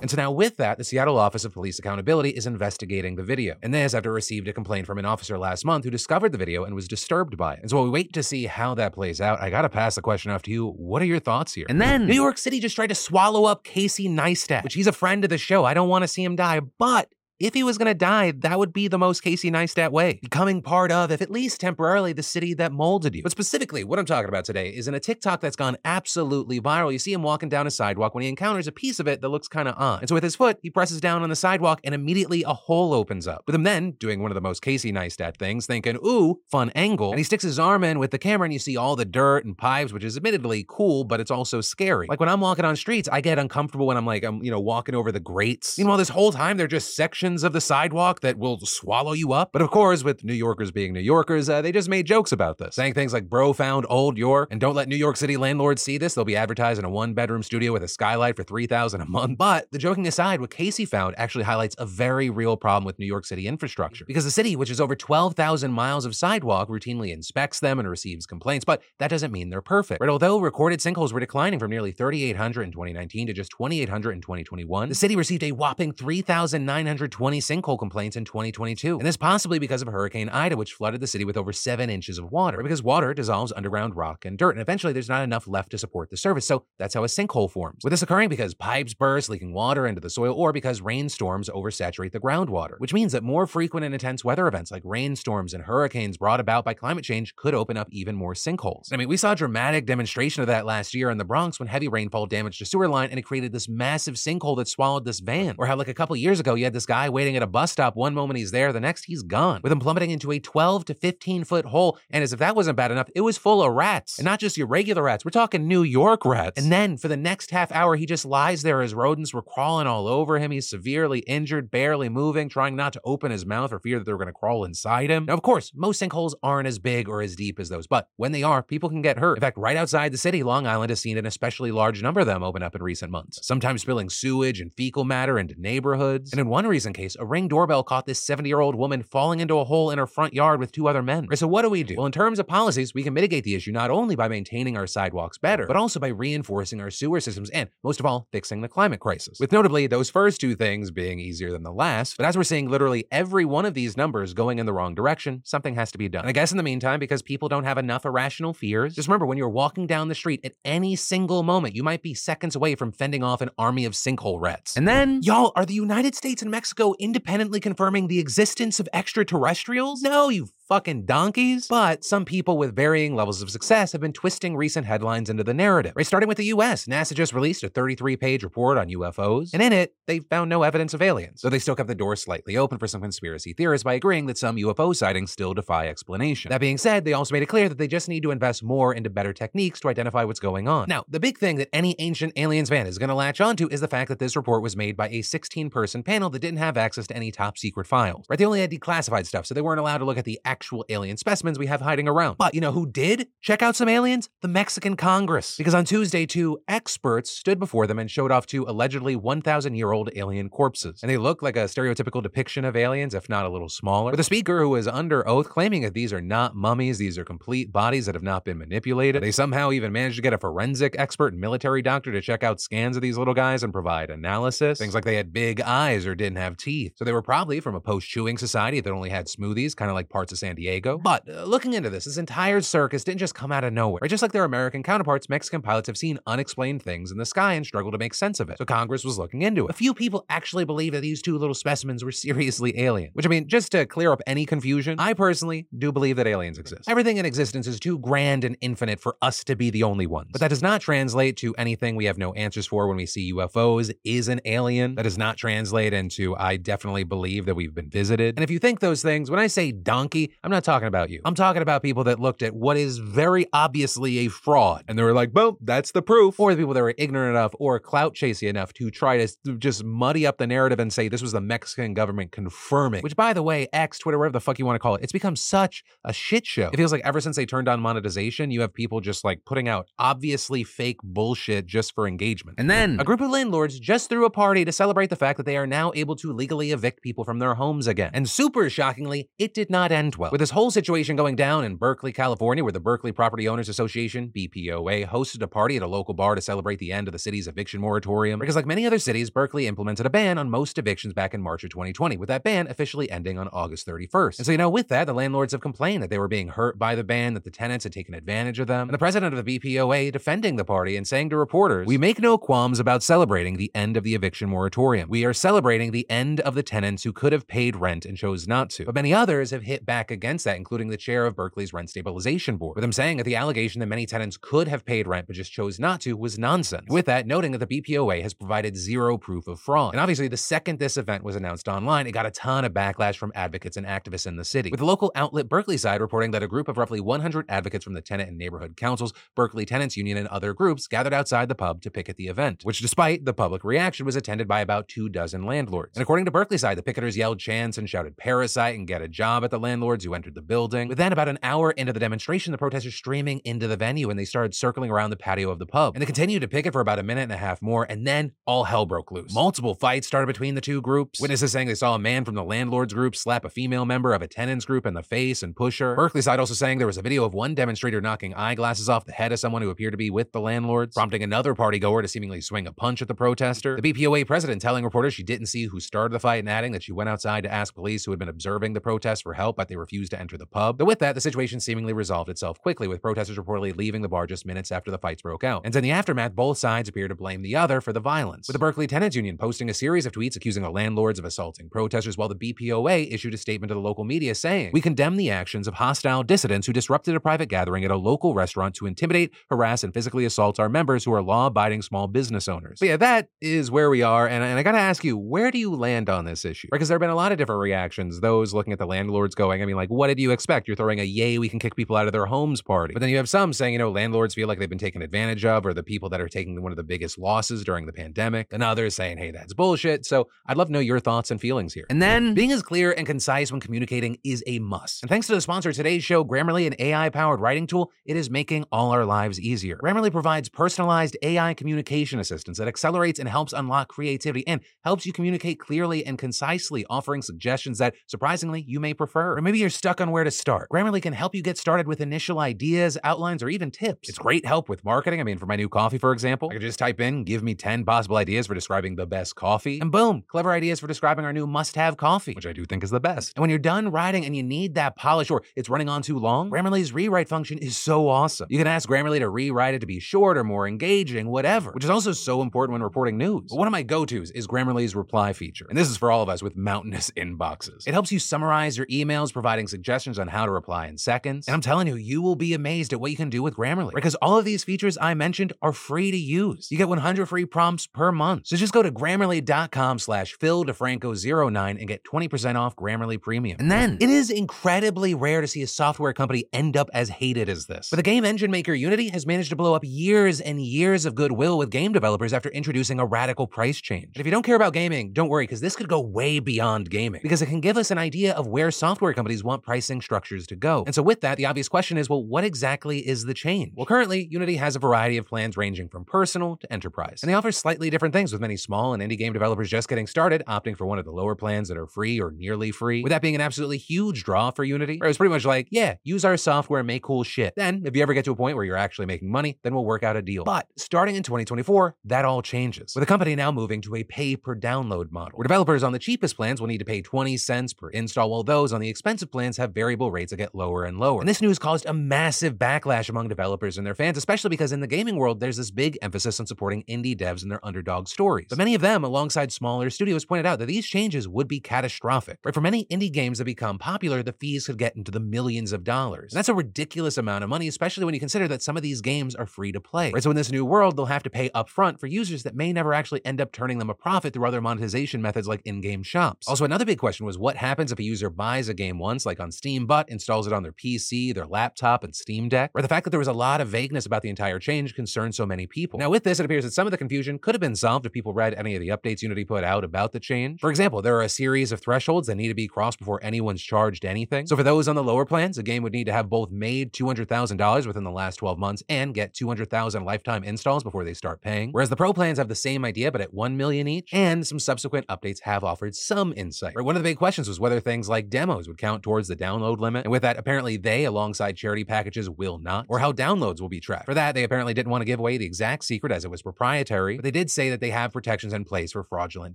And 0.00 0.10
so 0.10 0.16
now, 0.16 0.30
with 0.30 0.56
that, 0.56 0.78
the 0.78 0.84
Seattle 0.84 1.18
Office 1.18 1.44
of 1.44 1.52
Police 1.52 1.78
Accountability 1.78 2.30
is 2.30 2.46
investigating 2.46 3.16
the 3.16 3.22
video. 3.22 3.56
And 3.62 3.74
this 3.74 3.94
after 3.94 4.12
received 4.12 4.48
a 4.48 4.52
complaint 4.52 4.86
from 4.86 4.98
an 4.98 5.04
officer 5.04 5.38
last 5.38 5.64
month 5.64 5.84
who 5.84 5.90
discovered 5.90 6.32
the 6.32 6.38
video 6.38 6.64
and 6.64 6.74
was 6.74 6.88
disturbed 6.88 7.36
by 7.36 7.54
it. 7.54 7.60
And 7.60 7.70
so 7.70 7.76
while 7.76 7.84
we 7.84 7.90
wait 7.90 8.12
to 8.12 8.22
see 8.22 8.46
how 8.46 8.74
that 8.74 8.94
plays 8.94 9.20
out, 9.20 9.40
I 9.40 9.50
gotta 9.50 9.68
pass 9.68 9.94
the 9.96 10.02
question 10.02 10.30
off 10.30 10.42
to 10.42 10.50
you. 10.50 10.68
What 10.70 11.02
are 11.02 11.06
your 11.06 11.20
thoughts 11.20 11.54
here? 11.54 11.66
And 11.68 11.80
then 11.80 12.06
New 12.06 12.14
York 12.14 12.38
City 12.38 12.60
just 12.60 12.76
tried 12.76 12.88
to 12.88 12.94
swallow 12.94 13.44
up 13.44 13.64
Casey 13.64 14.08
Neistat, 14.08 14.64
which 14.64 14.74
he's 14.74 14.86
a 14.86 14.92
friend 14.92 15.24
of 15.24 15.30
the 15.30 15.38
show. 15.38 15.64
I 15.64 15.74
don't 15.74 15.88
want 15.88 16.02
to 16.02 16.08
see 16.08 16.24
him 16.24 16.36
die, 16.36 16.60
but 16.60 17.10
if 17.40 17.54
he 17.54 17.62
was 17.62 17.78
going 17.78 17.86
to 17.86 17.94
die, 17.94 18.32
that 18.32 18.58
would 18.58 18.72
be 18.72 18.88
the 18.88 18.98
most 18.98 19.22
Casey 19.22 19.50
Neistat 19.50 19.92
way. 19.92 20.18
Becoming 20.20 20.60
part 20.60 20.90
of, 20.90 21.12
if 21.12 21.22
at 21.22 21.30
least 21.30 21.60
temporarily, 21.60 22.12
the 22.12 22.22
city 22.22 22.52
that 22.54 22.72
molded 22.72 23.14
you. 23.14 23.22
But 23.22 23.30
specifically, 23.30 23.84
what 23.84 23.98
I'm 23.98 24.06
talking 24.06 24.28
about 24.28 24.44
today 24.44 24.70
is 24.70 24.88
in 24.88 24.94
a 24.94 25.00
TikTok 25.00 25.40
that's 25.40 25.54
gone 25.54 25.76
absolutely 25.84 26.60
viral. 26.60 26.92
You 26.92 26.98
see 26.98 27.12
him 27.12 27.22
walking 27.22 27.48
down 27.48 27.66
a 27.66 27.70
sidewalk 27.70 28.14
when 28.14 28.22
he 28.22 28.28
encounters 28.28 28.66
a 28.66 28.72
piece 28.72 28.98
of 28.98 29.06
it 29.06 29.20
that 29.20 29.28
looks 29.28 29.46
kind 29.46 29.68
of 29.68 29.76
odd. 29.78 30.00
And 30.00 30.08
so 30.08 30.16
with 30.16 30.24
his 30.24 30.34
foot, 30.34 30.58
he 30.62 30.70
presses 30.70 31.00
down 31.00 31.22
on 31.22 31.28
the 31.28 31.36
sidewalk 31.36 31.80
and 31.84 31.94
immediately 31.94 32.42
a 32.42 32.54
hole 32.54 32.92
opens 32.92 33.28
up. 33.28 33.44
With 33.46 33.54
him 33.54 33.62
then 33.62 33.92
doing 33.92 34.20
one 34.20 34.32
of 34.32 34.34
the 34.34 34.40
most 34.40 34.60
Casey 34.60 34.92
Neistat 34.92 35.36
things, 35.36 35.66
thinking, 35.66 35.96
ooh, 36.04 36.40
fun 36.50 36.70
angle. 36.74 37.10
And 37.10 37.18
he 37.18 37.24
sticks 37.24 37.44
his 37.44 37.60
arm 37.60 37.84
in 37.84 38.00
with 38.00 38.10
the 38.10 38.18
camera 38.18 38.46
and 38.46 38.52
you 38.52 38.58
see 38.58 38.76
all 38.76 38.96
the 38.96 39.04
dirt 39.04 39.44
and 39.44 39.56
pipes, 39.56 39.92
which 39.92 40.02
is 40.04 40.16
admittedly 40.16 40.64
cool, 40.68 41.04
but 41.04 41.20
it's 41.20 41.30
also 41.30 41.60
scary. 41.60 42.08
Like 42.08 42.18
when 42.18 42.28
I'm 42.28 42.40
walking 42.40 42.64
on 42.64 42.74
streets, 42.74 43.08
I 43.10 43.20
get 43.20 43.38
uncomfortable 43.38 43.86
when 43.86 43.96
I'm 43.96 44.06
like, 44.06 44.24
I'm, 44.24 44.42
you 44.42 44.50
know, 44.50 44.60
walking 44.60 44.96
over 44.96 45.12
the 45.12 45.20
grates. 45.20 45.78
Meanwhile, 45.78 45.98
this 45.98 46.08
whole 46.08 46.32
time, 46.32 46.56
they're 46.56 46.66
just 46.66 46.96
sections 46.96 47.27
of 47.36 47.52
the 47.52 47.60
sidewalk 47.60 48.20
that 48.20 48.38
will 48.38 48.58
swallow 48.60 49.12
you 49.12 49.32
up. 49.32 49.50
But 49.52 49.62
of 49.62 49.70
course, 49.70 50.02
with 50.02 50.24
New 50.24 50.34
Yorkers 50.34 50.70
being 50.70 50.92
New 50.92 51.00
Yorkers, 51.00 51.48
uh, 51.48 51.62
they 51.62 51.72
just 51.72 51.88
made 51.88 52.06
jokes 52.06 52.32
about 52.32 52.58
this, 52.58 52.74
saying 52.74 52.94
things 52.94 53.12
like, 53.12 53.28
bro 53.28 53.52
found 53.52 53.86
old 53.88 54.16
York, 54.16 54.48
and 54.50 54.60
don't 54.60 54.74
let 54.74 54.88
New 54.88 54.96
York 54.96 55.16
City 55.16 55.36
landlords 55.36 55.82
see 55.82 55.98
this. 55.98 56.14
They'll 56.14 56.24
be 56.24 56.36
advertised 56.36 56.78
in 56.78 56.84
a 56.84 56.90
one 56.90 57.14
bedroom 57.14 57.42
studio 57.42 57.72
with 57.72 57.82
a 57.82 57.88
skylight 57.88 58.36
for 58.36 58.42
3000 58.42 59.00
a 59.00 59.06
month. 59.06 59.38
But 59.38 59.70
the 59.70 59.78
joking 59.78 60.06
aside, 60.06 60.40
what 60.40 60.50
Casey 60.50 60.84
found 60.84 61.14
actually 61.18 61.44
highlights 61.44 61.76
a 61.78 61.86
very 61.86 62.30
real 62.30 62.56
problem 62.56 62.84
with 62.84 62.98
New 62.98 63.06
York 63.06 63.24
City 63.24 63.46
infrastructure. 63.46 64.04
Because 64.04 64.24
the 64.24 64.30
city, 64.30 64.56
which 64.56 64.70
is 64.70 64.80
over 64.80 64.96
12,000 64.96 65.72
miles 65.72 66.04
of 66.04 66.16
sidewalk, 66.16 66.68
routinely 66.68 67.12
inspects 67.12 67.60
them 67.60 67.78
and 67.78 67.88
receives 67.88 68.26
complaints, 68.26 68.64
but 68.64 68.82
that 68.98 69.08
doesn't 69.08 69.32
mean 69.32 69.50
they're 69.50 69.62
perfect. 69.62 70.00
Right? 70.00 70.10
Although 70.10 70.40
recorded 70.40 70.80
sinkholes 70.80 71.12
were 71.12 71.20
declining 71.20 71.58
from 71.58 71.70
nearly 71.70 71.92
3,800 71.92 72.62
in 72.62 72.72
2019 72.72 73.26
to 73.28 73.32
just 73.32 73.50
2,800 73.52 74.12
in 74.12 74.20
2021, 74.20 74.88
the 74.88 74.94
city 74.94 75.16
received 75.16 75.42
a 75.42 75.52
whopping 75.52 75.92
3,920 75.92 77.17
sinkhole 77.18 77.78
complaints 77.78 78.16
in 78.16 78.24
2022. 78.24 78.98
And 78.98 79.06
this 79.06 79.16
possibly 79.16 79.58
because 79.58 79.82
of 79.82 79.88
Hurricane 79.88 80.28
Ida, 80.28 80.56
which 80.56 80.72
flooded 80.72 81.00
the 81.00 81.06
city 81.06 81.24
with 81.24 81.36
over 81.36 81.52
seven 81.52 81.90
inches 81.90 82.18
of 82.18 82.30
water. 82.30 82.62
Because 82.62 82.82
water 82.82 83.12
dissolves 83.14 83.52
underground 83.52 83.96
rock 83.96 84.24
and 84.24 84.38
dirt, 84.38 84.52
and 84.52 84.60
eventually 84.60 84.92
there's 84.92 85.08
not 85.08 85.22
enough 85.22 85.46
left 85.46 85.70
to 85.70 85.78
support 85.78 86.10
the 86.10 86.16
surface. 86.16 86.46
So 86.46 86.64
that's 86.78 86.94
how 86.94 87.04
a 87.04 87.06
sinkhole 87.06 87.50
forms. 87.50 87.84
With 87.84 87.90
this 87.90 88.02
occurring 88.02 88.28
because 88.28 88.54
pipes 88.54 88.94
burst, 88.94 89.28
leaking 89.28 89.52
water 89.52 89.86
into 89.86 90.00
the 90.00 90.10
soil, 90.10 90.34
or 90.34 90.52
because 90.52 90.80
rainstorms 90.80 91.48
oversaturate 91.48 92.12
the 92.12 92.20
groundwater, 92.20 92.78
which 92.78 92.94
means 92.94 93.12
that 93.12 93.22
more 93.22 93.46
frequent 93.46 93.84
and 93.84 93.94
intense 93.94 94.24
weather 94.24 94.46
events 94.46 94.70
like 94.70 94.82
rainstorms 94.84 95.54
and 95.54 95.64
hurricanes 95.64 96.16
brought 96.16 96.40
about 96.40 96.64
by 96.64 96.74
climate 96.74 97.04
change 97.04 97.34
could 97.36 97.54
open 97.54 97.76
up 97.76 97.88
even 97.90 98.14
more 98.14 98.34
sinkholes. 98.34 98.92
I 98.92 98.96
mean, 98.96 99.08
we 99.08 99.16
saw 99.16 99.32
a 99.32 99.36
dramatic 99.36 99.86
demonstration 99.86 100.42
of 100.42 100.46
that 100.46 100.66
last 100.66 100.94
year 100.94 101.10
in 101.10 101.18
the 101.18 101.24
Bronx 101.24 101.58
when 101.58 101.68
heavy 101.68 101.88
rainfall 101.88 102.26
damaged 102.26 102.62
a 102.62 102.64
sewer 102.64 102.88
line 102.88 103.10
and 103.10 103.18
it 103.18 103.22
created 103.22 103.52
this 103.52 103.68
massive 103.68 104.14
sinkhole 104.14 104.56
that 104.56 104.68
swallowed 104.68 105.04
this 105.04 105.20
van. 105.20 105.54
Or 105.58 105.66
how, 105.66 105.76
like 105.76 105.88
a 105.88 105.94
couple 105.94 106.16
years 106.16 106.40
ago, 106.40 106.54
you 106.54 106.64
had 106.64 106.72
this 106.72 106.86
guy 106.86 107.07
waiting 107.12 107.36
at 107.36 107.42
a 107.42 107.46
bus 107.46 107.72
stop. 107.72 107.96
One 107.96 108.14
moment 108.14 108.38
he's 108.38 108.50
there, 108.50 108.72
the 108.72 108.80
next 108.80 109.04
he's 109.04 109.22
gone, 109.22 109.60
with 109.62 109.72
him 109.72 109.80
plummeting 109.80 110.10
into 110.10 110.30
a 110.32 110.38
12 110.38 110.84
to 110.86 110.94
15 110.94 111.44
foot 111.44 111.66
hole. 111.66 111.98
And 112.10 112.22
as 112.22 112.32
if 112.32 112.38
that 112.38 112.56
wasn't 112.56 112.76
bad 112.76 112.90
enough, 112.90 113.08
it 113.14 113.20
was 113.20 113.38
full 113.38 113.62
of 113.62 113.72
rats. 113.72 114.18
And 114.18 114.24
not 114.24 114.40
just 114.40 114.56
your 114.56 114.66
regular 114.66 115.02
rats, 115.02 115.24
we're 115.24 115.30
talking 115.30 115.66
New 115.66 115.82
York 115.82 116.24
rats. 116.24 116.60
And 116.60 116.72
then 116.72 116.96
for 116.96 117.08
the 117.08 117.16
next 117.16 117.50
half 117.50 117.72
hour, 117.72 117.96
he 117.96 118.06
just 118.06 118.24
lies 118.24 118.62
there 118.62 118.82
as 118.82 118.94
rodents 118.94 119.34
were 119.34 119.42
crawling 119.42 119.86
all 119.86 120.06
over 120.06 120.38
him. 120.38 120.50
He's 120.50 120.68
severely 120.68 121.20
injured, 121.20 121.70
barely 121.70 122.08
moving, 122.08 122.48
trying 122.48 122.76
not 122.76 122.92
to 122.94 123.00
open 123.04 123.30
his 123.30 123.46
mouth 123.46 123.70
for 123.70 123.78
fear 123.78 123.98
that 123.98 124.04
they 124.04 124.12
were 124.12 124.18
going 124.18 124.26
to 124.26 124.32
crawl 124.32 124.64
inside 124.64 125.10
him. 125.10 125.26
Now, 125.26 125.34
of 125.34 125.42
course, 125.42 125.72
most 125.74 126.00
sinkholes 126.00 126.34
aren't 126.42 126.68
as 126.68 126.78
big 126.78 127.08
or 127.08 127.22
as 127.22 127.36
deep 127.36 127.58
as 127.58 127.68
those, 127.68 127.86
but 127.86 128.08
when 128.16 128.32
they 128.32 128.42
are, 128.42 128.62
people 128.62 128.88
can 128.88 129.02
get 129.02 129.18
hurt. 129.18 129.36
In 129.36 129.40
fact, 129.40 129.58
right 129.58 129.76
outside 129.76 130.12
the 130.12 130.18
city, 130.18 130.42
Long 130.42 130.66
Island 130.66 130.90
has 130.90 131.00
seen 131.00 131.18
an 131.18 131.26
especially 131.26 131.72
large 131.72 132.02
number 132.02 132.20
of 132.20 132.26
them 132.26 132.42
open 132.42 132.62
up 132.62 132.74
in 132.74 132.82
recent 132.82 133.10
months, 133.10 133.46
sometimes 133.46 133.82
spilling 133.82 134.10
sewage 134.10 134.60
and 134.60 134.72
fecal 134.74 135.04
matter 135.04 135.38
into 135.38 135.54
neighborhoods. 135.58 136.32
And 136.32 136.40
in 136.40 136.48
one 136.48 136.66
recent 136.66 136.96
case, 136.98 137.16
a 137.18 137.24
ring 137.24 137.48
doorbell 137.48 137.82
caught 137.82 138.06
this 138.06 138.22
70 138.22 138.48
year 138.48 138.60
old 138.60 138.74
woman 138.74 139.02
falling 139.02 139.40
into 139.40 139.58
a 139.58 139.64
hole 139.64 139.90
in 139.90 139.98
her 139.98 140.06
front 140.06 140.34
yard 140.34 140.60
with 140.60 140.72
two 140.72 140.88
other 140.88 141.02
men. 141.02 141.26
Right, 141.28 141.38
so, 141.38 141.46
what 141.46 141.62
do 141.62 141.70
we 141.70 141.82
do? 141.82 141.94
Well, 141.96 142.06
in 142.06 142.12
terms 142.12 142.38
of 142.38 142.46
policies, 142.46 142.94
we 142.94 143.02
can 143.02 143.14
mitigate 143.14 143.44
the 143.44 143.54
issue 143.54 143.72
not 143.72 143.90
only 143.90 144.16
by 144.16 144.28
maintaining 144.28 144.76
our 144.76 144.86
sidewalks 144.86 145.38
better, 145.38 145.66
but 145.66 145.76
also 145.76 146.00
by 146.00 146.08
reinforcing 146.08 146.80
our 146.80 146.90
sewer 146.90 147.20
systems 147.20 147.50
and, 147.50 147.68
most 147.84 148.00
of 148.00 148.06
all, 148.06 148.28
fixing 148.32 148.60
the 148.60 148.68
climate 148.68 149.00
crisis. 149.00 149.38
With 149.40 149.52
notably 149.52 149.86
those 149.86 150.10
first 150.10 150.40
two 150.40 150.54
things 150.54 150.90
being 150.90 151.20
easier 151.20 151.52
than 151.52 151.62
the 151.62 151.72
last. 151.72 152.16
But 152.16 152.26
as 152.26 152.36
we're 152.36 152.44
seeing 152.44 152.68
literally 152.68 153.06
every 153.10 153.44
one 153.44 153.64
of 153.64 153.74
these 153.74 153.96
numbers 153.96 154.34
going 154.34 154.58
in 154.58 154.66
the 154.66 154.72
wrong 154.72 154.94
direction, 154.94 155.42
something 155.44 155.74
has 155.76 155.92
to 155.92 155.98
be 155.98 156.08
done. 156.08 156.22
And 156.22 156.28
I 156.28 156.32
guess 156.32 156.50
in 156.50 156.56
the 156.56 156.62
meantime, 156.62 156.98
because 156.98 157.22
people 157.22 157.48
don't 157.48 157.64
have 157.64 157.78
enough 157.78 158.04
irrational 158.04 158.52
fears, 158.52 158.94
just 158.94 159.08
remember 159.08 159.26
when 159.26 159.38
you're 159.38 159.48
walking 159.48 159.86
down 159.86 160.08
the 160.08 160.14
street 160.14 160.40
at 160.44 160.52
any 160.64 160.96
single 160.96 161.42
moment, 161.42 161.74
you 161.74 161.82
might 161.82 162.02
be 162.02 162.14
seconds 162.14 162.56
away 162.56 162.74
from 162.74 162.92
fending 162.92 163.22
off 163.22 163.40
an 163.40 163.50
army 163.56 163.84
of 163.84 163.92
sinkhole 163.92 164.40
rats. 164.40 164.76
And 164.76 164.88
then, 164.88 165.20
y'all, 165.22 165.52
are 165.54 165.64
the 165.64 165.74
United 165.74 166.14
States 166.14 166.42
and 166.42 166.50
Mexico 166.50 166.87
independently 166.98 167.60
confirming 167.60 168.08
the 168.08 168.18
existence 168.18 168.80
of 168.80 168.88
extraterrestrials? 168.92 170.02
No, 170.02 170.28
you 170.28 170.48
fucking 170.68 171.06
donkeys. 171.06 171.66
But 171.66 172.04
some 172.04 172.24
people 172.26 172.58
with 172.58 172.76
varying 172.76 173.16
levels 173.16 173.40
of 173.40 173.50
success 173.50 173.92
have 173.92 174.00
been 174.02 174.12
twisting 174.12 174.54
recent 174.56 174.86
headlines 174.86 175.30
into 175.30 175.42
the 175.42 175.54
narrative. 175.54 175.94
Right, 175.96 176.06
starting 176.06 176.28
with 176.28 176.36
the 176.36 176.46
US, 176.46 176.84
NASA 176.84 177.14
just 177.14 177.32
released 177.32 177.64
a 177.64 177.70
33 177.70 178.16
page 178.16 178.42
report 178.42 178.76
on 178.76 178.88
UFOs, 178.88 179.50
and 179.54 179.62
in 179.62 179.72
it, 179.72 179.94
they 180.06 180.20
found 180.20 180.50
no 180.50 180.62
evidence 180.62 180.92
of 180.92 181.00
aliens. 181.00 181.40
So 181.40 181.48
they 181.48 181.58
still 181.58 181.74
kept 181.74 181.88
the 181.88 181.94
door 181.94 182.16
slightly 182.16 182.56
open 182.56 182.78
for 182.78 182.86
some 182.86 183.00
conspiracy 183.00 183.54
theorists 183.54 183.82
by 183.84 183.94
agreeing 183.94 184.26
that 184.26 184.36
some 184.36 184.56
UFO 184.56 184.94
sightings 184.94 185.32
still 185.32 185.54
defy 185.54 185.88
explanation. 185.88 186.50
That 186.50 186.60
being 186.60 186.78
said, 186.78 187.04
they 187.04 187.14
also 187.14 187.34
made 187.34 187.42
it 187.42 187.46
clear 187.46 187.68
that 187.68 187.78
they 187.78 187.88
just 187.88 188.08
need 188.08 188.22
to 188.24 188.30
invest 188.30 188.62
more 188.62 188.92
into 188.92 189.08
better 189.08 189.32
techniques 189.32 189.80
to 189.80 189.88
identify 189.88 190.24
what's 190.24 190.40
going 190.40 190.68
on. 190.68 190.86
Now, 190.88 191.04
the 191.08 191.20
big 191.20 191.38
thing 191.38 191.56
that 191.56 191.68
any 191.72 191.96
ancient 191.98 192.34
aliens 192.36 192.68
fan 192.68 192.86
is 192.86 192.98
going 192.98 193.08
to 193.08 193.14
latch 193.14 193.40
onto 193.40 193.68
is 193.70 193.80
the 193.80 193.88
fact 193.88 194.08
that 194.08 194.18
this 194.18 194.36
report 194.36 194.62
was 194.62 194.76
made 194.76 194.96
by 194.96 195.08
a 195.08 195.22
16 195.22 195.70
person 195.70 196.02
panel 196.02 196.28
that 196.30 196.40
didn't 196.40 196.58
have 196.58 196.76
access 196.76 197.06
to 197.06 197.16
any 197.16 197.30
top 197.30 197.56
secret 197.56 197.86
files. 197.86 198.26
Right, 198.28 198.38
they 198.38 198.44
only 198.44 198.60
had 198.60 198.70
declassified 198.70 199.26
stuff, 199.26 199.46
so 199.46 199.54
they 199.54 199.62
weren't 199.62 199.80
allowed 199.80 199.98
to 199.98 200.04
look 200.04 200.18
at 200.18 200.24
the 200.24 200.38
actual 200.44 200.57
alien 200.88 201.16
specimens 201.16 201.58
we 201.58 201.66
have 201.66 201.80
hiding 201.80 202.08
around. 202.08 202.38
But 202.38 202.54
you 202.54 202.60
know 202.60 202.72
who 202.72 202.86
did 202.86 203.28
check 203.40 203.62
out 203.62 203.76
some 203.76 203.88
aliens? 203.88 204.28
The 204.42 204.48
Mexican 204.48 204.96
Congress. 204.96 205.56
Because 205.56 205.74
on 205.74 205.84
Tuesday, 205.84 206.26
two 206.26 206.58
experts 206.68 207.30
stood 207.30 207.58
before 207.58 207.86
them 207.86 207.98
and 207.98 208.10
showed 208.10 208.30
off 208.30 208.46
two 208.46 208.64
allegedly 208.68 209.16
1,000 209.16 209.74
year 209.74 209.92
old 209.92 210.10
alien 210.16 210.48
corpses. 210.48 211.02
And 211.02 211.10
they 211.10 211.16
look 211.16 211.42
like 211.42 211.56
a 211.56 211.64
stereotypical 211.64 212.22
depiction 212.22 212.64
of 212.64 212.76
aliens, 212.76 213.14
if 213.14 213.28
not 213.28 213.46
a 213.46 213.48
little 213.48 213.68
smaller. 213.68 214.10
With 214.10 214.18
the 214.18 214.24
speaker 214.24 214.60
who 214.60 214.70
was 214.70 214.88
under 214.88 215.26
oath 215.28 215.48
claiming 215.48 215.82
that 215.82 215.94
these 215.94 216.12
are 216.12 216.20
not 216.20 216.54
mummies, 216.54 216.98
these 216.98 217.18
are 217.18 217.24
complete 217.24 217.72
bodies 217.72 218.06
that 218.06 218.14
have 218.14 218.22
not 218.22 218.44
been 218.44 218.58
manipulated. 218.58 219.22
They 219.22 219.32
somehow 219.32 219.72
even 219.72 219.92
managed 219.92 220.16
to 220.16 220.22
get 220.22 220.32
a 220.32 220.38
forensic 220.38 220.94
expert 220.98 221.32
and 221.32 221.40
military 221.40 221.82
doctor 221.82 222.12
to 222.12 222.20
check 222.20 222.42
out 222.42 222.60
scans 222.60 222.96
of 222.96 223.02
these 223.02 223.18
little 223.18 223.34
guys 223.34 223.62
and 223.62 223.72
provide 223.72 224.10
analysis. 224.10 224.78
Things 224.78 224.94
like 224.94 225.04
they 225.04 225.16
had 225.16 225.32
big 225.32 225.60
eyes 225.60 226.06
or 226.06 226.14
didn't 226.14 226.38
have 226.38 226.56
teeth. 226.56 226.94
So 226.96 227.04
they 227.04 227.12
were 227.12 227.22
probably 227.22 227.60
from 227.60 227.74
a 227.74 227.80
post 227.80 228.08
chewing 228.08 228.38
society 228.38 228.80
that 228.80 228.92
only 228.92 229.10
had 229.10 229.26
smoothies, 229.26 229.76
kind 229.76 229.90
of 229.90 229.94
like 229.94 230.08
parts 230.08 230.32
of 230.32 230.38
San 230.38 230.47
Diego. 230.56 230.98
But 230.98 231.28
uh, 231.28 231.44
looking 231.44 231.72
into 231.72 231.90
this, 231.90 232.04
this 232.04 232.16
entire 232.16 232.60
circus 232.60 233.04
didn't 233.04 233.20
just 233.20 233.34
come 233.34 233.52
out 233.52 233.64
of 233.64 233.72
nowhere. 233.72 234.00
Right? 234.02 234.10
Just 234.10 234.22
like 234.22 234.32
their 234.32 234.44
American 234.44 234.82
counterparts, 234.82 235.28
Mexican 235.28 235.62
pilots 235.62 235.86
have 235.86 235.96
seen 235.96 236.18
unexplained 236.26 236.82
things 236.82 237.10
in 237.10 237.18
the 237.18 237.26
sky 237.26 237.54
and 237.54 237.66
struggle 237.66 237.90
to 237.92 237.98
make 237.98 238.14
sense 238.14 238.40
of 238.40 238.50
it. 238.50 238.58
So 238.58 238.64
Congress 238.64 239.04
was 239.04 239.18
looking 239.18 239.42
into 239.42 239.66
it. 239.66 239.70
A 239.70 239.74
few 239.74 239.94
people 239.94 240.24
actually 240.28 240.64
believe 240.64 240.92
that 240.92 241.00
these 241.00 241.22
two 241.22 241.38
little 241.38 241.54
specimens 241.54 242.04
were 242.04 242.12
seriously 242.12 242.78
alien. 242.78 243.10
Which 243.12 243.26
I 243.26 243.28
mean, 243.28 243.48
just 243.48 243.72
to 243.72 243.86
clear 243.86 244.12
up 244.12 244.20
any 244.26 244.46
confusion, 244.46 244.98
I 244.98 245.14
personally 245.14 245.66
do 245.76 245.92
believe 245.92 246.16
that 246.16 246.26
aliens 246.26 246.58
exist. 246.58 246.88
Everything 246.88 247.16
in 247.16 247.26
existence 247.26 247.66
is 247.66 247.80
too 247.80 247.98
grand 247.98 248.44
and 248.44 248.56
infinite 248.60 249.00
for 249.00 249.16
us 249.22 249.44
to 249.44 249.56
be 249.56 249.70
the 249.70 249.82
only 249.82 250.06
ones. 250.06 250.30
But 250.32 250.40
that 250.40 250.48
does 250.48 250.62
not 250.62 250.80
translate 250.80 251.36
to 251.38 251.54
anything 251.56 251.96
we 251.96 252.06
have 252.06 252.18
no 252.18 252.32
answers 252.34 252.66
for 252.66 252.88
when 252.88 252.96
we 252.96 253.06
see 253.06 253.32
UFOs 253.32 253.92
is 254.04 254.28
an 254.28 254.40
alien. 254.44 254.94
That 254.94 255.02
does 255.02 255.18
not 255.18 255.36
translate 255.36 255.92
into 255.92 256.36
I 256.36 256.56
definitely 256.56 257.04
believe 257.04 257.46
that 257.46 257.54
we've 257.54 257.74
been 257.74 257.90
visited. 257.90 258.36
And 258.36 258.44
if 258.44 258.50
you 258.50 258.58
think 258.58 258.80
those 258.80 259.02
things, 259.02 259.30
when 259.30 259.40
I 259.40 259.46
say 259.46 259.72
donkey, 259.72 260.32
I'm 260.44 260.50
not 260.50 260.64
talking 260.64 260.86
about 260.86 261.10
you. 261.10 261.20
I'm 261.24 261.34
talking 261.34 261.62
about 261.62 261.82
people 261.82 262.04
that 262.04 262.20
looked 262.20 262.42
at 262.42 262.54
what 262.54 262.76
is 262.76 262.98
very 262.98 263.46
obviously 263.52 264.18
a 264.18 264.28
fraud 264.28 264.84
and 264.86 264.98
they 264.98 265.02
were 265.02 265.12
like, 265.12 265.32
boom, 265.32 265.56
that's 265.60 265.92
the 265.92 266.02
proof. 266.02 266.38
Or 266.38 266.52
the 266.52 266.58
people 266.58 266.74
that 266.74 266.82
were 266.82 266.94
ignorant 266.96 267.36
enough 267.36 267.54
or 267.58 267.78
clout 267.80 268.14
chasey 268.14 268.48
enough 268.48 268.72
to 268.74 268.90
try 268.90 269.24
to 269.24 269.56
just 269.58 269.82
muddy 269.84 270.26
up 270.26 270.38
the 270.38 270.46
narrative 270.46 270.78
and 270.78 270.92
say 270.92 271.08
this 271.08 271.22
was 271.22 271.32
the 271.32 271.40
Mexican 271.40 271.92
government 271.92 272.30
confirming. 272.30 273.02
Which, 273.02 273.16
by 273.16 273.32
the 273.32 273.42
way, 273.42 273.68
X, 273.72 273.98
Twitter, 273.98 274.18
whatever 274.18 274.32
the 274.32 274.40
fuck 274.40 274.58
you 274.58 274.66
want 274.66 274.76
to 274.76 274.80
call 274.80 274.94
it, 274.94 275.02
it's 275.02 275.12
become 275.12 275.34
such 275.34 275.82
a 276.04 276.12
shit 276.12 276.46
show. 276.46 276.70
It 276.72 276.76
feels 276.76 276.92
like 276.92 277.02
ever 277.04 277.20
since 277.20 277.36
they 277.36 277.46
turned 277.46 277.68
on 277.68 277.80
monetization, 277.80 278.50
you 278.50 278.60
have 278.60 278.72
people 278.72 279.00
just 279.00 279.24
like 279.24 279.44
putting 279.44 279.68
out 279.68 279.88
obviously 279.98 280.62
fake 280.62 280.98
bullshit 281.02 281.66
just 281.66 281.94
for 281.94 282.06
engagement. 282.06 282.58
And 282.58 282.70
then 282.70 283.00
a 283.00 283.04
group 283.04 283.20
of 283.20 283.30
landlords 283.30 283.78
just 283.80 284.08
threw 284.08 284.24
a 284.24 284.30
party 284.30 284.64
to 284.64 284.72
celebrate 284.72 285.10
the 285.10 285.16
fact 285.16 285.36
that 285.38 285.46
they 285.46 285.56
are 285.56 285.66
now 285.66 285.90
able 285.94 286.14
to 286.16 286.32
legally 286.32 286.70
evict 286.70 287.02
people 287.02 287.24
from 287.24 287.38
their 287.38 287.54
homes 287.54 287.86
again. 287.86 288.10
And 288.14 288.28
super 288.28 288.70
shockingly, 288.70 289.28
it 289.38 289.52
did 289.52 289.70
not 289.70 289.90
end 289.90 290.16
well. 290.16 290.27
With 290.30 290.40
this 290.40 290.50
whole 290.50 290.70
situation 290.70 291.16
going 291.16 291.36
down 291.36 291.64
in 291.64 291.76
Berkeley, 291.76 292.12
California, 292.12 292.62
where 292.62 292.72
the 292.72 292.80
Berkeley 292.80 293.12
Property 293.12 293.48
Owners 293.48 293.68
Association, 293.68 294.32
BPOA, 294.34 295.06
hosted 295.06 295.42
a 295.42 295.46
party 295.46 295.76
at 295.76 295.82
a 295.82 295.86
local 295.86 296.14
bar 296.14 296.34
to 296.34 296.40
celebrate 296.40 296.78
the 296.78 296.92
end 296.92 297.08
of 297.08 297.12
the 297.12 297.18
city's 297.18 297.48
eviction 297.48 297.80
moratorium. 297.80 298.38
Because 298.38 298.56
like 298.56 298.66
many 298.66 298.86
other 298.86 298.98
cities, 298.98 299.30
Berkeley 299.30 299.66
implemented 299.66 300.06
a 300.06 300.10
ban 300.10 300.38
on 300.38 300.50
most 300.50 300.78
evictions 300.78 301.14
back 301.14 301.34
in 301.34 301.40
March 301.40 301.64
of 301.64 301.70
2020, 301.70 302.16
with 302.16 302.28
that 302.28 302.42
ban 302.42 302.66
officially 302.68 303.10
ending 303.10 303.38
on 303.38 303.48
August 303.48 303.86
31st. 303.86 304.38
And 304.38 304.46
so, 304.46 304.52
you 304.52 304.58
know, 304.58 304.68
with 304.68 304.88
that, 304.88 305.06
the 305.06 305.14
landlords 305.14 305.52
have 305.52 305.60
complained 305.60 306.02
that 306.02 306.10
they 306.10 306.18
were 306.18 306.28
being 306.28 306.48
hurt 306.48 306.78
by 306.78 306.94
the 306.94 307.04
ban, 307.04 307.34
that 307.34 307.44
the 307.44 307.50
tenants 307.50 307.84
had 307.84 307.92
taken 307.92 308.14
advantage 308.14 308.58
of 308.58 308.66
them. 308.66 308.88
And 308.88 308.94
the 308.94 308.98
president 308.98 309.34
of 309.34 309.44
the 309.44 309.58
BPOA 309.58 310.12
defending 310.12 310.56
the 310.56 310.64
party 310.64 310.96
and 310.96 311.06
saying 311.06 311.30
to 311.30 311.36
reporters, 311.36 311.86
We 311.86 311.98
make 311.98 312.20
no 312.20 312.38
qualms 312.38 312.78
about 312.78 313.02
celebrating 313.02 313.56
the 313.56 313.70
end 313.74 313.96
of 313.96 314.04
the 314.04 314.14
eviction 314.14 314.48
moratorium. 314.48 315.08
We 315.08 315.24
are 315.24 315.32
celebrating 315.32 315.90
the 315.90 316.08
end 316.10 316.40
of 316.40 316.54
the 316.54 316.62
tenants 316.62 317.04
who 317.04 317.12
could 317.12 317.32
have 317.32 317.46
paid 317.46 317.76
rent 317.76 318.04
and 318.04 318.16
chose 318.16 318.46
not 318.46 318.70
to. 318.70 318.84
But 318.84 318.94
many 318.94 319.14
others 319.14 319.50
have 319.50 319.62
hit 319.62 319.86
back 319.86 320.07
against 320.10 320.44
that, 320.44 320.56
including 320.56 320.88
the 320.88 320.96
chair 320.96 321.26
of 321.26 321.36
Berkeley's 321.36 321.72
Rent 321.72 321.90
Stabilization 321.90 322.56
Board, 322.56 322.76
with 322.76 322.82
them 322.82 322.92
saying 322.92 323.18
that 323.18 323.24
the 323.24 323.36
allegation 323.36 323.80
that 323.80 323.86
many 323.86 324.06
tenants 324.06 324.36
could 324.36 324.68
have 324.68 324.84
paid 324.84 325.06
rent 325.06 325.26
but 325.26 325.36
just 325.36 325.52
chose 325.52 325.78
not 325.78 326.00
to 326.02 326.16
was 326.16 326.38
nonsense. 326.38 326.86
With 326.88 327.06
that, 327.06 327.26
noting 327.26 327.52
that 327.52 327.66
the 327.66 327.80
BPOA 327.80 328.22
has 328.22 328.34
provided 328.34 328.76
zero 328.76 329.18
proof 329.18 329.46
of 329.46 329.60
fraud. 329.60 329.94
And 329.94 330.00
obviously, 330.00 330.28
the 330.28 330.36
second 330.36 330.78
this 330.78 330.96
event 330.96 331.24
was 331.24 331.36
announced 331.36 331.68
online, 331.68 332.06
it 332.06 332.12
got 332.12 332.26
a 332.26 332.30
ton 332.30 332.64
of 332.64 332.72
backlash 332.72 333.16
from 333.16 333.32
advocates 333.34 333.76
and 333.76 333.86
activists 333.86 334.26
in 334.26 334.36
the 334.36 334.44
city. 334.44 334.70
With 334.70 334.80
the 334.80 334.86
local 334.86 335.12
outlet 335.14 335.48
Berkeleyside 335.48 336.00
reporting 336.00 336.30
that 336.32 336.42
a 336.42 336.48
group 336.48 336.68
of 336.68 336.78
roughly 336.78 337.00
100 337.00 337.46
advocates 337.48 337.84
from 337.84 337.94
the 337.94 338.02
tenant 338.02 338.28
and 338.28 338.38
neighborhood 338.38 338.76
councils, 338.76 339.12
Berkeley 339.34 339.64
Tenants 339.64 339.96
Union, 339.96 340.16
and 340.16 340.28
other 340.28 340.54
groups 340.54 340.86
gathered 340.86 341.14
outside 341.14 341.48
the 341.48 341.54
pub 341.54 341.82
to 341.82 341.90
picket 341.90 342.16
the 342.16 342.28
event, 342.28 342.64
which, 342.64 342.80
despite 342.80 343.24
the 343.24 343.34
public 343.34 343.64
reaction, 343.64 344.06
was 344.06 344.16
attended 344.16 344.48
by 344.48 344.60
about 344.60 344.88
two 344.88 345.08
dozen 345.08 345.44
landlords. 345.44 345.96
And 345.96 346.02
according 346.02 346.24
to 346.26 346.30
Berkeleyside, 346.30 346.76
the 346.76 346.82
picketers 346.82 347.16
yelled 347.16 347.38
chants 347.38 347.78
and 347.78 347.88
shouted 347.88 348.16
parasite 348.16 348.76
and 348.76 348.86
get 348.86 349.02
a 349.02 349.08
job 349.08 349.44
at 349.44 349.50
the 349.50 349.58
landlords 349.98 350.04
who 350.04 350.14
entered 350.14 350.34
the 350.34 350.42
building. 350.42 350.88
But 350.88 350.96
then, 350.96 351.12
about 351.12 351.28
an 351.28 351.38
hour 351.42 351.70
into 351.72 351.92
the 351.92 352.00
demonstration, 352.00 352.52
the 352.52 352.58
protesters 352.58 352.94
streaming 352.94 353.40
into 353.44 353.66
the 353.66 353.76
venue 353.76 354.10
and 354.10 354.18
they 354.18 354.24
started 354.24 354.54
circling 354.54 354.90
around 354.90 355.10
the 355.10 355.16
patio 355.16 355.50
of 355.50 355.58
the 355.58 355.66
pub. 355.66 355.94
And 355.94 356.02
they 356.02 356.06
continued 356.06 356.40
to 356.40 356.48
picket 356.48 356.72
for 356.72 356.80
about 356.80 356.98
a 356.98 357.02
minute 357.02 357.22
and 357.22 357.32
a 357.32 357.36
half 357.36 357.60
more, 357.60 357.86
and 357.88 358.06
then 358.06 358.32
all 358.46 358.64
hell 358.64 358.86
broke 358.86 359.10
loose. 359.10 359.32
Multiple 359.34 359.74
fights 359.74 360.06
started 360.06 360.26
between 360.26 360.54
the 360.54 360.60
two 360.60 360.80
groups. 360.80 361.20
Witnesses 361.20 361.52
saying 361.52 361.68
they 361.68 361.74
saw 361.74 361.94
a 361.94 361.98
man 361.98 362.24
from 362.24 362.34
the 362.34 362.44
landlords 362.44 362.94
group 362.94 363.16
slap 363.16 363.44
a 363.44 363.50
female 363.50 363.84
member 363.84 364.12
of 364.12 364.22
a 364.22 364.28
tenants 364.28 364.64
group 364.64 364.86
in 364.86 364.94
the 364.94 365.02
face 365.02 365.42
and 365.42 365.56
push 365.56 365.78
her. 365.80 365.96
Berkeleyside 365.96 366.38
also 366.38 366.54
saying 366.54 366.78
there 366.78 366.86
was 366.86 366.98
a 366.98 367.02
video 367.02 367.24
of 367.24 367.34
one 367.34 367.54
demonstrator 367.54 368.00
knocking 368.00 368.34
eyeglasses 368.34 368.88
off 368.88 369.04
the 369.04 369.12
head 369.12 369.32
of 369.32 369.38
someone 369.38 369.62
who 369.62 369.70
appeared 369.70 369.92
to 369.92 369.98
be 369.98 370.10
with 370.10 370.32
the 370.32 370.40
landlords, 370.40 370.94
prompting 370.94 371.22
another 371.22 371.54
party 371.54 371.78
goer 371.78 372.02
to 372.02 372.08
seemingly 372.08 372.40
swing 372.40 372.66
a 372.66 372.72
punch 372.72 373.02
at 373.02 373.08
the 373.08 373.14
protester. 373.14 373.78
The 373.80 373.92
BPOA 373.92 374.26
president 374.26 374.62
telling 374.62 374.84
reporters 374.84 375.14
she 375.14 375.22
didn't 375.22 375.46
see 375.46 375.64
who 375.64 375.80
started 375.80 376.14
the 376.14 376.20
fight 376.20 376.38
and 376.38 376.48
adding 376.48 376.72
that 376.72 376.82
she 376.82 376.92
went 376.92 377.08
outside 377.08 377.44
to 377.44 377.52
ask 377.52 377.74
police 377.74 378.04
who 378.04 378.12
had 378.12 378.18
been 378.18 378.28
observing 378.28 378.74
the 378.74 378.80
protest 378.80 379.22
for 379.22 379.34
help, 379.34 379.56
but 379.56 379.68
they 379.68 379.76
refused 379.88 380.10
to 380.10 380.20
enter 380.20 380.36
the 380.36 380.46
pub. 380.46 380.76
But 380.76 380.84
with 380.84 380.98
that, 380.98 381.14
the 381.14 381.20
situation 381.20 381.60
seemingly 381.60 381.94
resolved 381.94 382.28
itself 382.28 382.60
quickly, 382.60 382.86
with 382.86 383.00
protesters 383.00 383.38
reportedly 383.38 383.74
leaving 383.74 384.02
the 384.02 384.08
bar 384.08 384.26
just 384.26 384.44
minutes 384.44 384.70
after 384.70 384.90
the 384.90 384.98
fights 384.98 385.22
broke 385.22 385.42
out. 385.42 385.62
And 385.64 385.74
in 385.74 385.82
the 385.82 385.90
aftermath, 385.90 386.34
both 386.34 386.58
sides 386.58 386.90
appear 386.90 387.08
to 387.08 387.14
blame 387.14 387.40
the 387.40 387.56
other 387.56 387.80
for 387.80 387.94
the 387.94 388.00
violence, 388.00 388.48
with 388.48 388.52
the 388.52 388.58
Berkeley 388.58 388.86
Tenants 388.86 389.16
Union 389.16 389.38
posting 389.38 389.70
a 389.70 389.74
series 389.74 390.04
of 390.04 390.12
tweets 390.12 390.36
accusing 390.36 390.62
the 390.62 390.70
landlords 390.70 391.18
of 391.18 391.24
assaulting 391.24 391.70
protesters, 391.70 392.18
while 392.18 392.28
the 392.28 392.34
BPOA 392.34 393.10
issued 393.10 393.32
a 393.32 393.38
statement 393.38 393.70
to 393.70 393.74
the 393.74 393.80
local 393.80 394.04
media 394.04 394.34
saying, 394.34 394.72
We 394.74 394.82
condemn 394.82 395.16
the 395.16 395.30
actions 395.30 395.66
of 395.66 395.74
hostile 395.74 396.22
dissidents 396.22 396.66
who 396.66 396.74
disrupted 396.74 397.14
a 397.14 397.20
private 397.20 397.48
gathering 397.48 397.84
at 397.86 397.90
a 397.90 397.96
local 397.96 398.34
restaurant 398.34 398.74
to 398.76 398.86
intimidate, 398.86 399.32
harass, 399.48 399.82
and 399.82 399.94
physically 399.94 400.26
assault 400.26 400.60
our 400.60 400.68
members 400.68 401.04
who 401.04 401.14
are 401.14 401.22
law 401.22 401.46
abiding 401.46 401.80
small 401.80 402.08
business 402.08 402.46
owners. 402.46 402.78
But 402.80 402.88
yeah, 402.88 402.96
that 402.98 403.30
is 403.40 403.70
where 403.70 403.88
we 403.88 404.02
are. 404.02 404.28
And, 404.28 404.44
and 404.44 404.58
I 404.58 404.62
gotta 404.62 404.76
ask 404.76 405.02
you, 405.02 405.16
where 405.16 405.50
do 405.50 405.58
you 405.58 405.74
land 405.74 406.10
on 406.10 406.26
this 406.26 406.44
issue? 406.44 406.68
Because 406.70 406.88
there 406.88 406.96
have 406.96 407.00
been 407.00 407.08
a 407.08 407.16
lot 407.16 407.32
of 407.32 407.38
different 407.38 407.62
reactions. 407.62 408.20
Those 408.20 408.52
looking 408.52 408.74
at 408.74 408.78
the 408.78 408.86
landlords 408.86 409.34
going, 409.34 409.62
I 409.62 409.64
mean, 409.64 409.77
like, 409.78 409.88
what 409.88 410.08
did 410.08 410.18
you 410.18 410.30
expect? 410.30 410.68
You're 410.68 410.76
throwing 410.76 411.00
a 411.00 411.04
yay, 411.04 411.38
we 411.38 411.48
can 411.48 411.58
kick 411.58 411.76
people 411.76 411.96
out 411.96 412.06
of 412.06 412.12
their 412.12 412.26
homes 412.26 412.60
party. 412.60 412.92
But 412.92 413.00
then 413.00 413.08
you 413.08 413.16
have 413.16 413.28
some 413.28 413.52
saying, 413.52 413.72
you 413.72 413.78
know, 413.78 413.90
landlords 413.90 414.34
feel 414.34 414.48
like 414.48 414.58
they've 414.58 414.68
been 414.68 414.78
taken 414.78 415.02
advantage 415.02 415.44
of, 415.44 415.64
or 415.64 415.72
the 415.72 415.82
people 415.82 416.08
that 416.10 416.20
are 416.20 416.28
taking 416.28 416.62
one 416.62 416.72
of 416.72 416.76
the 416.76 416.84
biggest 416.84 417.18
losses 417.18 417.64
during 417.64 417.86
the 417.86 417.92
pandemic, 417.92 418.48
and 418.50 418.62
others 418.62 418.94
saying, 418.94 419.18
hey, 419.18 419.30
that's 419.30 419.54
bullshit. 419.54 420.04
So 420.04 420.28
I'd 420.46 420.56
love 420.56 420.68
to 420.68 420.72
know 420.72 420.78
your 420.80 421.00
thoughts 421.00 421.30
and 421.30 421.40
feelings 421.40 421.72
here. 421.72 421.86
And 421.88 422.02
then 422.02 422.34
being 422.34 422.52
as 422.52 422.62
clear 422.62 422.92
and 422.92 423.06
concise 423.06 423.50
when 423.50 423.60
communicating 423.60 424.18
is 424.24 424.44
a 424.46 424.58
must. 424.58 425.02
And 425.02 425.10
thanks 425.10 425.26
to 425.28 425.34
the 425.34 425.40
sponsor 425.40 425.70
of 425.70 425.76
today's 425.76 426.04
show, 426.04 426.24
Grammarly, 426.24 426.66
an 426.66 426.74
AI 426.78 427.08
powered 427.10 427.40
writing 427.40 427.66
tool, 427.66 427.90
it 428.04 428.16
is 428.16 428.30
making 428.30 428.64
all 428.72 428.90
our 428.90 429.04
lives 429.04 429.40
easier. 429.40 429.78
Grammarly 429.82 430.12
provides 430.12 430.48
personalized 430.48 431.16
AI 431.22 431.54
communication 431.54 432.18
assistance 432.18 432.58
that 432.58 432.68
accelerates 432.68 433.18
and 433.18 433.28
helps 433.28 433.52
unlock 433.52 433.88
creativity 433.88 434.46
and 434.46 434.60
helps 434.84 435.06
you 435.06 435.12
communicate 435.12 435.60
clearly 435.60 436.04
and 436.04 436.18
concisely, 436.18 436.84
offering 436.90 437.22
suggestions 437.22 437.78
that 437.78 437.94
surprisingly 438.06 438.64
you 438.66 438.80
may 438.80 438.94
prefer. 438.94 439.36
Or 439.36 439.42
maybe 439.42 439.58
you're 439.58 439.67
stuck 439.70 440.00
on 440.00 440.10
where 440.10 440.24
to 440.24 440.30
start. 440.30 440.68
Grammarly 440.70 441.02
can 441.02 441.12
help 441.12 441.34
you 441.34 441.42
get 441.42 441.58
started 441.58 441.86
with 441.86 442.00
initial 442.00 442.38
ideas, 442.38 442.98
outlines, 443.04 443.42
or 443.42 443.48
even 443.48 443.70
tips. 443.70 444.08
It's 444.08 444.18
great 444.18 444.46
help 444.46 444.68
with 444.68 444.84
marketing. 444.84 445.20
I 445.20 445.22
mean, 445.24 445.38
for 445.38 445.46
my 445.46 445.56
new 445.56 445.68
coffee, 445.68 445.98
for 445.98 446.12
example, 446.12 446.50
I 446.50 446.54
could 446.54 446.62
just 446.62 446.78
type 446.78 447.00
in, 447.00 447.24
give 447.24 447.42
me 447.42 447.54
10 447.54 447.84
possible 447.84 448.16
ideas 448.16 448.46
for 448.46 448.54
describing 448.54 448.96
the 448.96 449.06
best 449.06 449.36
coffee, 449.36 449.80
and 449.80 449.92
boom, 449.92 450.24
clever 450.26 450.52
ideas 450.52 450.80
for 450.80 450.86
describing 450.86 451.24
our 451.24 451.32
new 451.32 451.46
must 451.46 451.76
have 451.76 451.96
coffee, 451.96 452.34
which 452.34 452.46
I 452.46 452.52
do 452.52 452.64
think 452.64 452.84
is 452.84 452.90
the 452.90 453.00
best. 453.00 453.32
And 453.36 453.40
when 453.40 453.50
you're 453.50 453.58
done 453.58 453.90
writing 453.90 454.24
and 454.24 454.36
you 454.36 454.42
need 454.42 454.74
that 454.74 454.96
polish 454.96 455.30
or 455.30 455.42
it's 455.56 455.68
running 455.68 455.88
on 455.88 456.02
too 456.02 456.18
long, 456.18 456.50
Grammarly's 456.50 456.92
rewrite 456.92 457.28
function 457.28 457.58
is 457.58 457.76
so 457.76 458.08
awesome. 458.08 458.46
You 458.50 458.58
can 458.58 458.66
ask 458.66 458.88
Grammarly 458.88 459.18
to 459.20 459.28
rewrite 459.28 459.74
it 459.74 459.80
to 459.80 459.86
be 459.86 460.00
short 460.00 460.38
or 460.38 460.44
more 460.44 460.66
engaging, 460.66 461.28
whatever, 461.28 461.72
which 461.72 461.84
is 461.84 461.90
also 461.90 462.12
so 462.12 462.42
important 462.42 462.72
when 462.72 462.82
reporting 462.82 463.18
news. 463.18 463.44
But 463.50 463.56
one 463.56 463.66
of 463.66 463.72
my 463.72 463.82
go 463.82 464.04
tos 464.04 464.30
is 464.30 464.46
Grammarly's 464.46 464.94
reply 464.94 465.32
feature. 465.32 465.66
And 465.68 465.76
this 465.76 465.88
is 465.88 465.96
for 465.96 466.10
all 466.10 466.22
of 466.22 466.28
us 466.28 466.42
with 466.42 466.56
mountainous 466.56 467.10
inboxes. 467.16 467.86
It 467.86 467.92
helps 467.92 468.12
you 468.12 468.18
summarize 468.18 468.76
your 468.76 468.86
emails, 468.86 469.32
providing 469.58 469.66
suggestions 469.68 470.18
on 470.20 470.28
how 470.28 470.46
to 470.46 470.52
reply 470.52 470.86
in 470.86 470.96
seconds. 470.96 471.48
And 471.48 471.54
I'm 471.54 471.60
telling 471.60 471.88
you, 471.88 471.96
you 471.96 472.22
will 472.22 472.36
be 472.36 472.54
amazed 472.54 472.92
at 472.92 473.00
what 473.00 473.10
you 473.10 473.16
can 473.16 473.28
do 473.28 473.42
with 473.42 473.56
Grammarly 473.56 473.92
because 473.92 474.14
all 474.16 474.38
of 474.38 474.44
these 474.44 474.62
features 474.62 474.96
I 475.00 475.14
mentioned 475.14 475.52
are 475.62 475.72
free 475.72 476.12
to 476.12 476.16
use. 476.16 476.68
You 476.70 476.78
get 476.78 476.88
100 476.88 477.26
free 477.28 477.44
prompts 477.44 477.88
per 477.88 478.12
month. 478.12 478.46
So 478.46 478.56
just 478.56 478.72
go 478.72 478.82
to 478.82 478.92
grammarly.com 478.92 479.98
slash 479.98 480.36
Phil 480.38 480.64
DeFranco09 480.64 481.78
and 481.78 481.88
get 481.88 482.04
20% 482.04 482.54
off 482.54 482.76
Grammarly 482.76 483.20
Premium. 483.20 483.56
And 483.58 483.70
then 483.70 483.98
it 484.00 484.08
is 484.08 484.30
incredibly 484.30 485.12
rare 485.14 485.40
to 485.40 485.48
see 485.48 485.62
a 485.62 485.66
software 485.66 486.12
company 486.12 486.44
end 486.52 486.76
up 486.76 486.88
as 486.94 487.08
hated 487.08 487.48
as 487.48 487.66
this. 487.66 487.88
But 487.90 487.96
the 487.96 488.04
game 488.04 488.24
engine 488.24 488.52
maker 488.52 488.74
Unity 488.74 489.08
has 489.08 489.26
managed 489.26 489.50
to 489.50 489.56
blow 489.56 489.74
up 489.74 489.82
years 489.84 490.40
and 490.40 490.62
years 490.62 491.04
of 491.04 491.16
goodwill 491.16 491.58
with 491.58 491.70
game 491.70 491.92
developers 491.92 492.32
after 492.32 492.48
introducing 492.50 493.00
a 493.00 493.06
radical 493.06 493.48
price 493.48 493.80
change. 493.80 494.12
And 494.14 494.20
if 494.20 494.26
you 494.26 494.32
don't 494.32 494.44
care 494.44 494.56
about 494.56 494.72
gaming, 494.72 495.12
don't 495.12 495.28
worry 495.28 495.44
because 495.44 495.60
this 495.60 495.74
could 495.74 495.88
go 495.88 496.00
way 496.00 496.38
beyond 496.38 496.90
gaming 496.90 497.20
because 497.22 497.42
it 497.42 497.46
can 497.46 497.60
give 497.60 497.76
us 497.76 497.90
an 497.90 497.98
idea 497.98 498.34
of 498.34 498.46
where 498.46 498.70
software 498.70 499.12
companies 499.12 499.42
want 499.48 499.62
pricing 499.62 500.00
structures 500.00 500.46
to 500.46 500.56
go. 500.56 500.84
And 500.86 500.94
so 500.94 501.02
with 501.02 501.22
that, 501.22 501.36
the 501.36 501.46
obvious 501.46 501.68
question 501.68 501.98
is, 501.98 502.08
well, 502.08 502.22
what 502.22 502.44
exactly 502.44 502.98
is 503.06 503.24
the 503.24 503.34
change? 503.34 503.72
Well, 503.74 503.86
currently, 503.86 504.28
Unity 504.30 504.56
has 504.56 504.76
a 504.76 504.78
variety 504.78 505.16
of 505.16 505.26
plans 505.26 505.56
ranging 505.56 505.88
from 505.88 506.04
personal 506.04 506.56
to 506.58 506.72
enterprise. 506.72 507.20
And 507.22 507.30
they 507.30 507.34
offer 507.34 507.50
slightly 507.50 507.90
different 507.90 508.12
things 508.12 508.32
with 508.32 508.40
many 508.40 508.56
small 508.56 508.94
and 508.94 509.02
indie 509.02 509.18
game 509.18 509.32
developers 509.32 509.68
just 509.68 509.88
getting 509.88 510.06
started, 510.06 510.42
opting 510.46 510.76
for 510.76 510.86
one 510.86 510.98
of 510.98 511.04
the 511.04 511.10
lower 511.10 511.34
plans 511.34 511.68
that 511.68 511.78
are 511.78 511.86
free 511.86 512.20
or 512.20 512.30
nearly 512.30 512.70
free. 512.70 513.02
With 513.02 513.10
that 513.10 513.22
being 513.22 513.34
an 513.34 513.40
absolutely 513.40 513.78
huge 513.78 514.22
draw 514.22 514.50
for 514.50 514.64
Unity, 514.64 514.98
where 514.98 515.06
it 515.06 515.10
was 515.10 515.16
pretty 515.16 515.32
much 515.32 515.44
like, 515.44 515.68
yeah, 515.70 515.94
use 516.04 516.24
our 516.24 516.36
software, 516.36 516.82
make 516.82 517.02
cool 517.02 517.24
shit. 517.24 517.54
Then, 517.56 517.82
if 517.86 517.96
you 517.96 518.02
ever 518.02 518.14
get 518.14 518.24
to 518.26 518.32
a 518.32 518.36
point 518.36 518.56
where 518.56 518.64
you're 518.64 518.76
actually 518.76 519.06
making 519.06 519.30
money, 519.30 519.58
then 519.62 519.74
we'll 519.74 519.84
work 519.84 520.02
out 520.02 520.16
a 520.16 520.22
deal. 520.22 520.44
But 520.44 520.66
starting 520.76 521.16
in 521.16 521.22
2024, 521.22 521.96
that 522.04 522.24
all 522.24 522.42
changes. 522.42 522.94
With 522.94 523.02
the 523.02 523.06
company 523.06 523.34
now 523.34 523.50
moving 523.50 523.80
to 523.82 523.94
a 523.94 524.04
pay 524.04 524.36
per 524.36 524.54
download 524.54 525.10
model, 525.10 525.38
where 525.38 525.44
developers 525.44 525.82
on 525.82 525.92
the 525.92 525.98
cheapest 525.98 526.36
plans 526.36 526.60
will 526.60 526.68
need 526.68 526.78
to 526.78 526.84
pay 526.84 527.00
20 527.00 527.36
cents 527.36 527.72
per 527.72 527.88
install, 527.90 528.30
while 528.30 528.42
those 528.42 528.72
on 528.72 528.80
the 528.80 528.88
expensive 528.88 529.30
plans 529.30 529.37
have 529.38 529.72
variable 529.72 530.10
rates 530.10 530.30
that 530.30 530.36
get 530.36 530.54
lower 530.54 530.84
and 530.84 530.98
lower. 530.98 531.20
And 531.20 531.28
this 531.28 531.40
news 531.40 531.58
caused 531.58 531.86
a 531.86 531.92
massive 531.92 532.54
backlash 532.54 533.08
among 533.08 533.28
developers 533.28 533.78
and 533.78 533.86
their 533.86 533.94
fans, 533.94 534.16
especially 534.16 534.50
because 534.50 534.72
in 534.72 534.80
the 534.80 534.86
gaming 534.86 535.16
world, 535.16 535.40
there's 535.40 535.56
this 535.56 535.70
big 535.70 535.98
emphasis 536.02 536.40
on 536.40 536.46
supporting 536.46 536.84
indie 536.88 537.16
devs 537.16 537.42
and 537.42 537.50
their 537.50 537.64
underdog 537.64 538.08
stories. 538.08 538.46
But 538.48 538.58
many 538.58 538.74
of 538.74 538.80
them, 538.80 539.04
alongside 539.04 539.52
smaller 539.52 539.90
studios, 539.90 540.24
pointed 540.24 540.46
out 540.46 540.58
that 540.58 540.66
these 540.66 540.86
changes 540.86 541.28
would 541.28 541.48
be 541.48 541.60
catastrophic. 541.60 542.38
Right? 542.44 542.54
For 542.54 542.60
many 542.60 542.84
indie 542.86 543.12
games 543.12 543.38
that 543.38 543.44
become 543.44 543.78
popular, 543.78 544.22
the 544.22 544.32
fees 544.32 544.66
could 544.66 544.78
get 544.78 544.96
into 544.96 545.10
the 545.10 545.20
millions 545.20 545.72
of 545.72 545.84
dollars. 545.84 546.32
And 546.32 546.38
that's 546.38 546.48
a 546.48 546.54
ridiculous 546.54 547.18
amount 547.18 547.44
of 547.44 547.50
money, 547.50 547.68
especially 547.68 548.04
when 548.04 548.14
you 548.14 548.20
consider 548.20 548.48
that 548.48 548.62
some 548.62 548.76
of 548.76 548.82
these 548.82 549.00
games 549.00 549.34
are 549.34 549.46
free 549.46 549.72
to 549.72 549.80
play. 549.80 550.12
Right? 550.12 550.22
So 550.22 550.30
in 550.30 550.36
this 550.36 550.50
new 550.50 550.64
world, 550.64 550.96
they'll 550.96 551.06
have 551.06 551.22
to 551.22 551.30
pay 551.30 551.48
upfront 551.50 552.00
for 552.00 552.06
users 552.06 552.42
that 552.42 552.54
may 552.54 552.72
never 552.72 552.92
actually 552.92 553.24
end 553.24 553.40
up 553.40 553.52
turning 553.52 553.78
them 553.78 553.90
a 553.90 553.94
profit 553.94 554.32
through 554.32 554.46
other 554.46 554.60
monetization 554.60 555.22
methods 555.22 555.48
like 555.48 555.62
in-game 555.64 556.02
shops. 556.02 556.48
Also, 556.48 556.64
another 556.64 556.84
big 556.84 556.98
question 556.98 557.26
was 557.26 557.38
what 557.38 557.56
happens 557.56 557.92
if 557.92 557.98
a 557.98 558.02
user 558.02 558.30
buys 558.30 558.68
a 558.68 558.74
game 558.74 558.98
once, 558.98 559.26
like 559.28 559.38
on 559.38 559.52
Steam, 559.52 559.86
but 559.86 560.08
installs 560.08 560.46
it 560.46 560.52
on 560.52 560.64
their 560.64 560.72
PC, 560.72 561.32
their 561.32 561.46
laptop, 561.46 562.02
and 562.02 562.16
Steam 562.16 562.48
Deck? 562.48 562.72
Or 562.74 562.82
the 562.82 562.88
fact 562.88 563.04
that 563.04 563.10
there 563.10 563.18
was 563.18 563.28
a 563.28 563.32
lot 563.32 563.60
of 563.60 563.68
vagueness 563.68 564.06
about 564.06 564.22
the 564.22 564.28
entire 564.28 564.58
change 564.58 564.94
concerned 564.94 565.36
so 565.36 565.46
many 565.46 565.66
people. 565.68 566.00
Now, 566.00 566.10
with 566.10 566.24
this, 566.24 566.40
it 566.40 566.44
appears 566.44 566.64
that 566.64 566.72
some 566.72 566.86
of 566.86 566.90
the 566.90 566.98
confusion 566.98 567.38
could 567.38 567.54
have 567.54 567.60
been 567.60 567.76
solved 567.76 568.06
if 568.06 568.12
people 568.12 568.32
read 568.32 568.54
any 568.54 568.74
of 568.74 568.80
the 568.80 568.88
updates 568.88 569.22
Unity 569.22 569.44
put 569.44 569.62
out 569.62 569.84
about 569.84 570.12
the 570.12 570.20
change. 570.20 570.60
For 570.60 570.70
example, 570.70 571.02
there 571.02 571.16
are 571.16 571.22
a 571.22 571.28
series 571.28 571.70
of 571.70 571.80
thresholds 571.80 572.26
that 572.26 572.34
need 572.34 572.48
to 572.48 572.54
be 572.54 572.66
crossed 572.66 572.98
before 572.98 573.20
anyone's 573.22 573.62
charged 573.62 574.04
anything. 574.04 574.46
So 574.46 574.56
for 574.56 574.62
those 574.62 574.88
on 574.88 574.96
the 574.96 575.04
lower 575.04 575.24
plans, 575.24 575.58
a 575.58 575.62
game 575.62 575.82
would 575.82 575.92
need 575.92 576.06
to 576.06 576.12
have 576.12 576.28
both 576.28 576.50
made 576.50 576.92
$200,000 576.92 577.86
within 577.86 578.04
the 578.04 578.10
last 578.10 578.36
12 578.36 578.58
months 578.58 578.82
and 578.88 579.14
get 579.14 579.34
200,000 579.34 580.04
lifetime 580.04 580.42
installs 580.42 580.82
before 580.82 581.04
they 581.04 581.14
start 581.14 581.42
paying. 581.42 581.70
Whereas 581.72 581.90
the 581.90 581.96
pro 581.96 582.12
plans 582.12 582.38
have 582.38 582.48
the 582.48 582.54
same 582.54 582.84
idea, 582.84 583.12
but 583.12 583.20
at 583.20 583.34
1 583.34 583.56
million 583.56 583.86
each, 583.86 584.08
and 584.12 584.46
some 584.46 584.58
subsequent 584.58 585.06
updates 585.08 585.42
have 585.42 585.62
offered 585.62 585.94
some 585.94 586.32
insight. 586.36 586.74
One 586.80 586.96
of 586.96 587.02
the 587.02 587.08
big 587.08 587.18
questions 587.18 587.48
was 587.48 587.60
whether 587.60 587.80
things 587.80 588.08
like 588.08 588.30
demos 588.30 588.68
would 588.68 588.78
count 588.78 589.02
towards 589.08 589.26
the 589.26 589.36
download 589.36 589.78
limit, 589.78 590.04
and 590.04 590.12
with 590.12 590.20
that, 590.20 590.36
apparently 590.36 590.76
they, 590.76 591.06
alongside 591.06 591.56
charity 591.56 591.82
packages, 591.82 592.28
will 592.28 592.58
not, 592.58 592.84
or 592.90 592.98
how 592.98 593.10
downloads 593.10 593.58
will 593.58 593.70
be 593.70 593.80
tracked. 593.80 594.04
For 594.04 594.12
that, 594.12 594.34
they 594.34 594.44
apparently 594.44 594.74
didn't 594.74 594.90
want 594.90 595.00
to 595.00 595.06
give 595.06 595.18
away 595.18 595.38
the 595.38 595.46
exact 595.46 595.84
secret 595.84 596.12
as 596.12 596.26
it 596.26 596.30
was 596.30 596.42
proprietary, 596.42 597.16
but 597.16 597.24
they 597.24 597.30
did 597.30 597.50
say 597.50 597.70
that 597.70 597.80
they 597.80 597.88
have 597.88 598.12
protections 598.12 598.52
in 598.52 598.66
place 598.66 598.92
for 598.92 599.02
fraudulent 599.02 599.54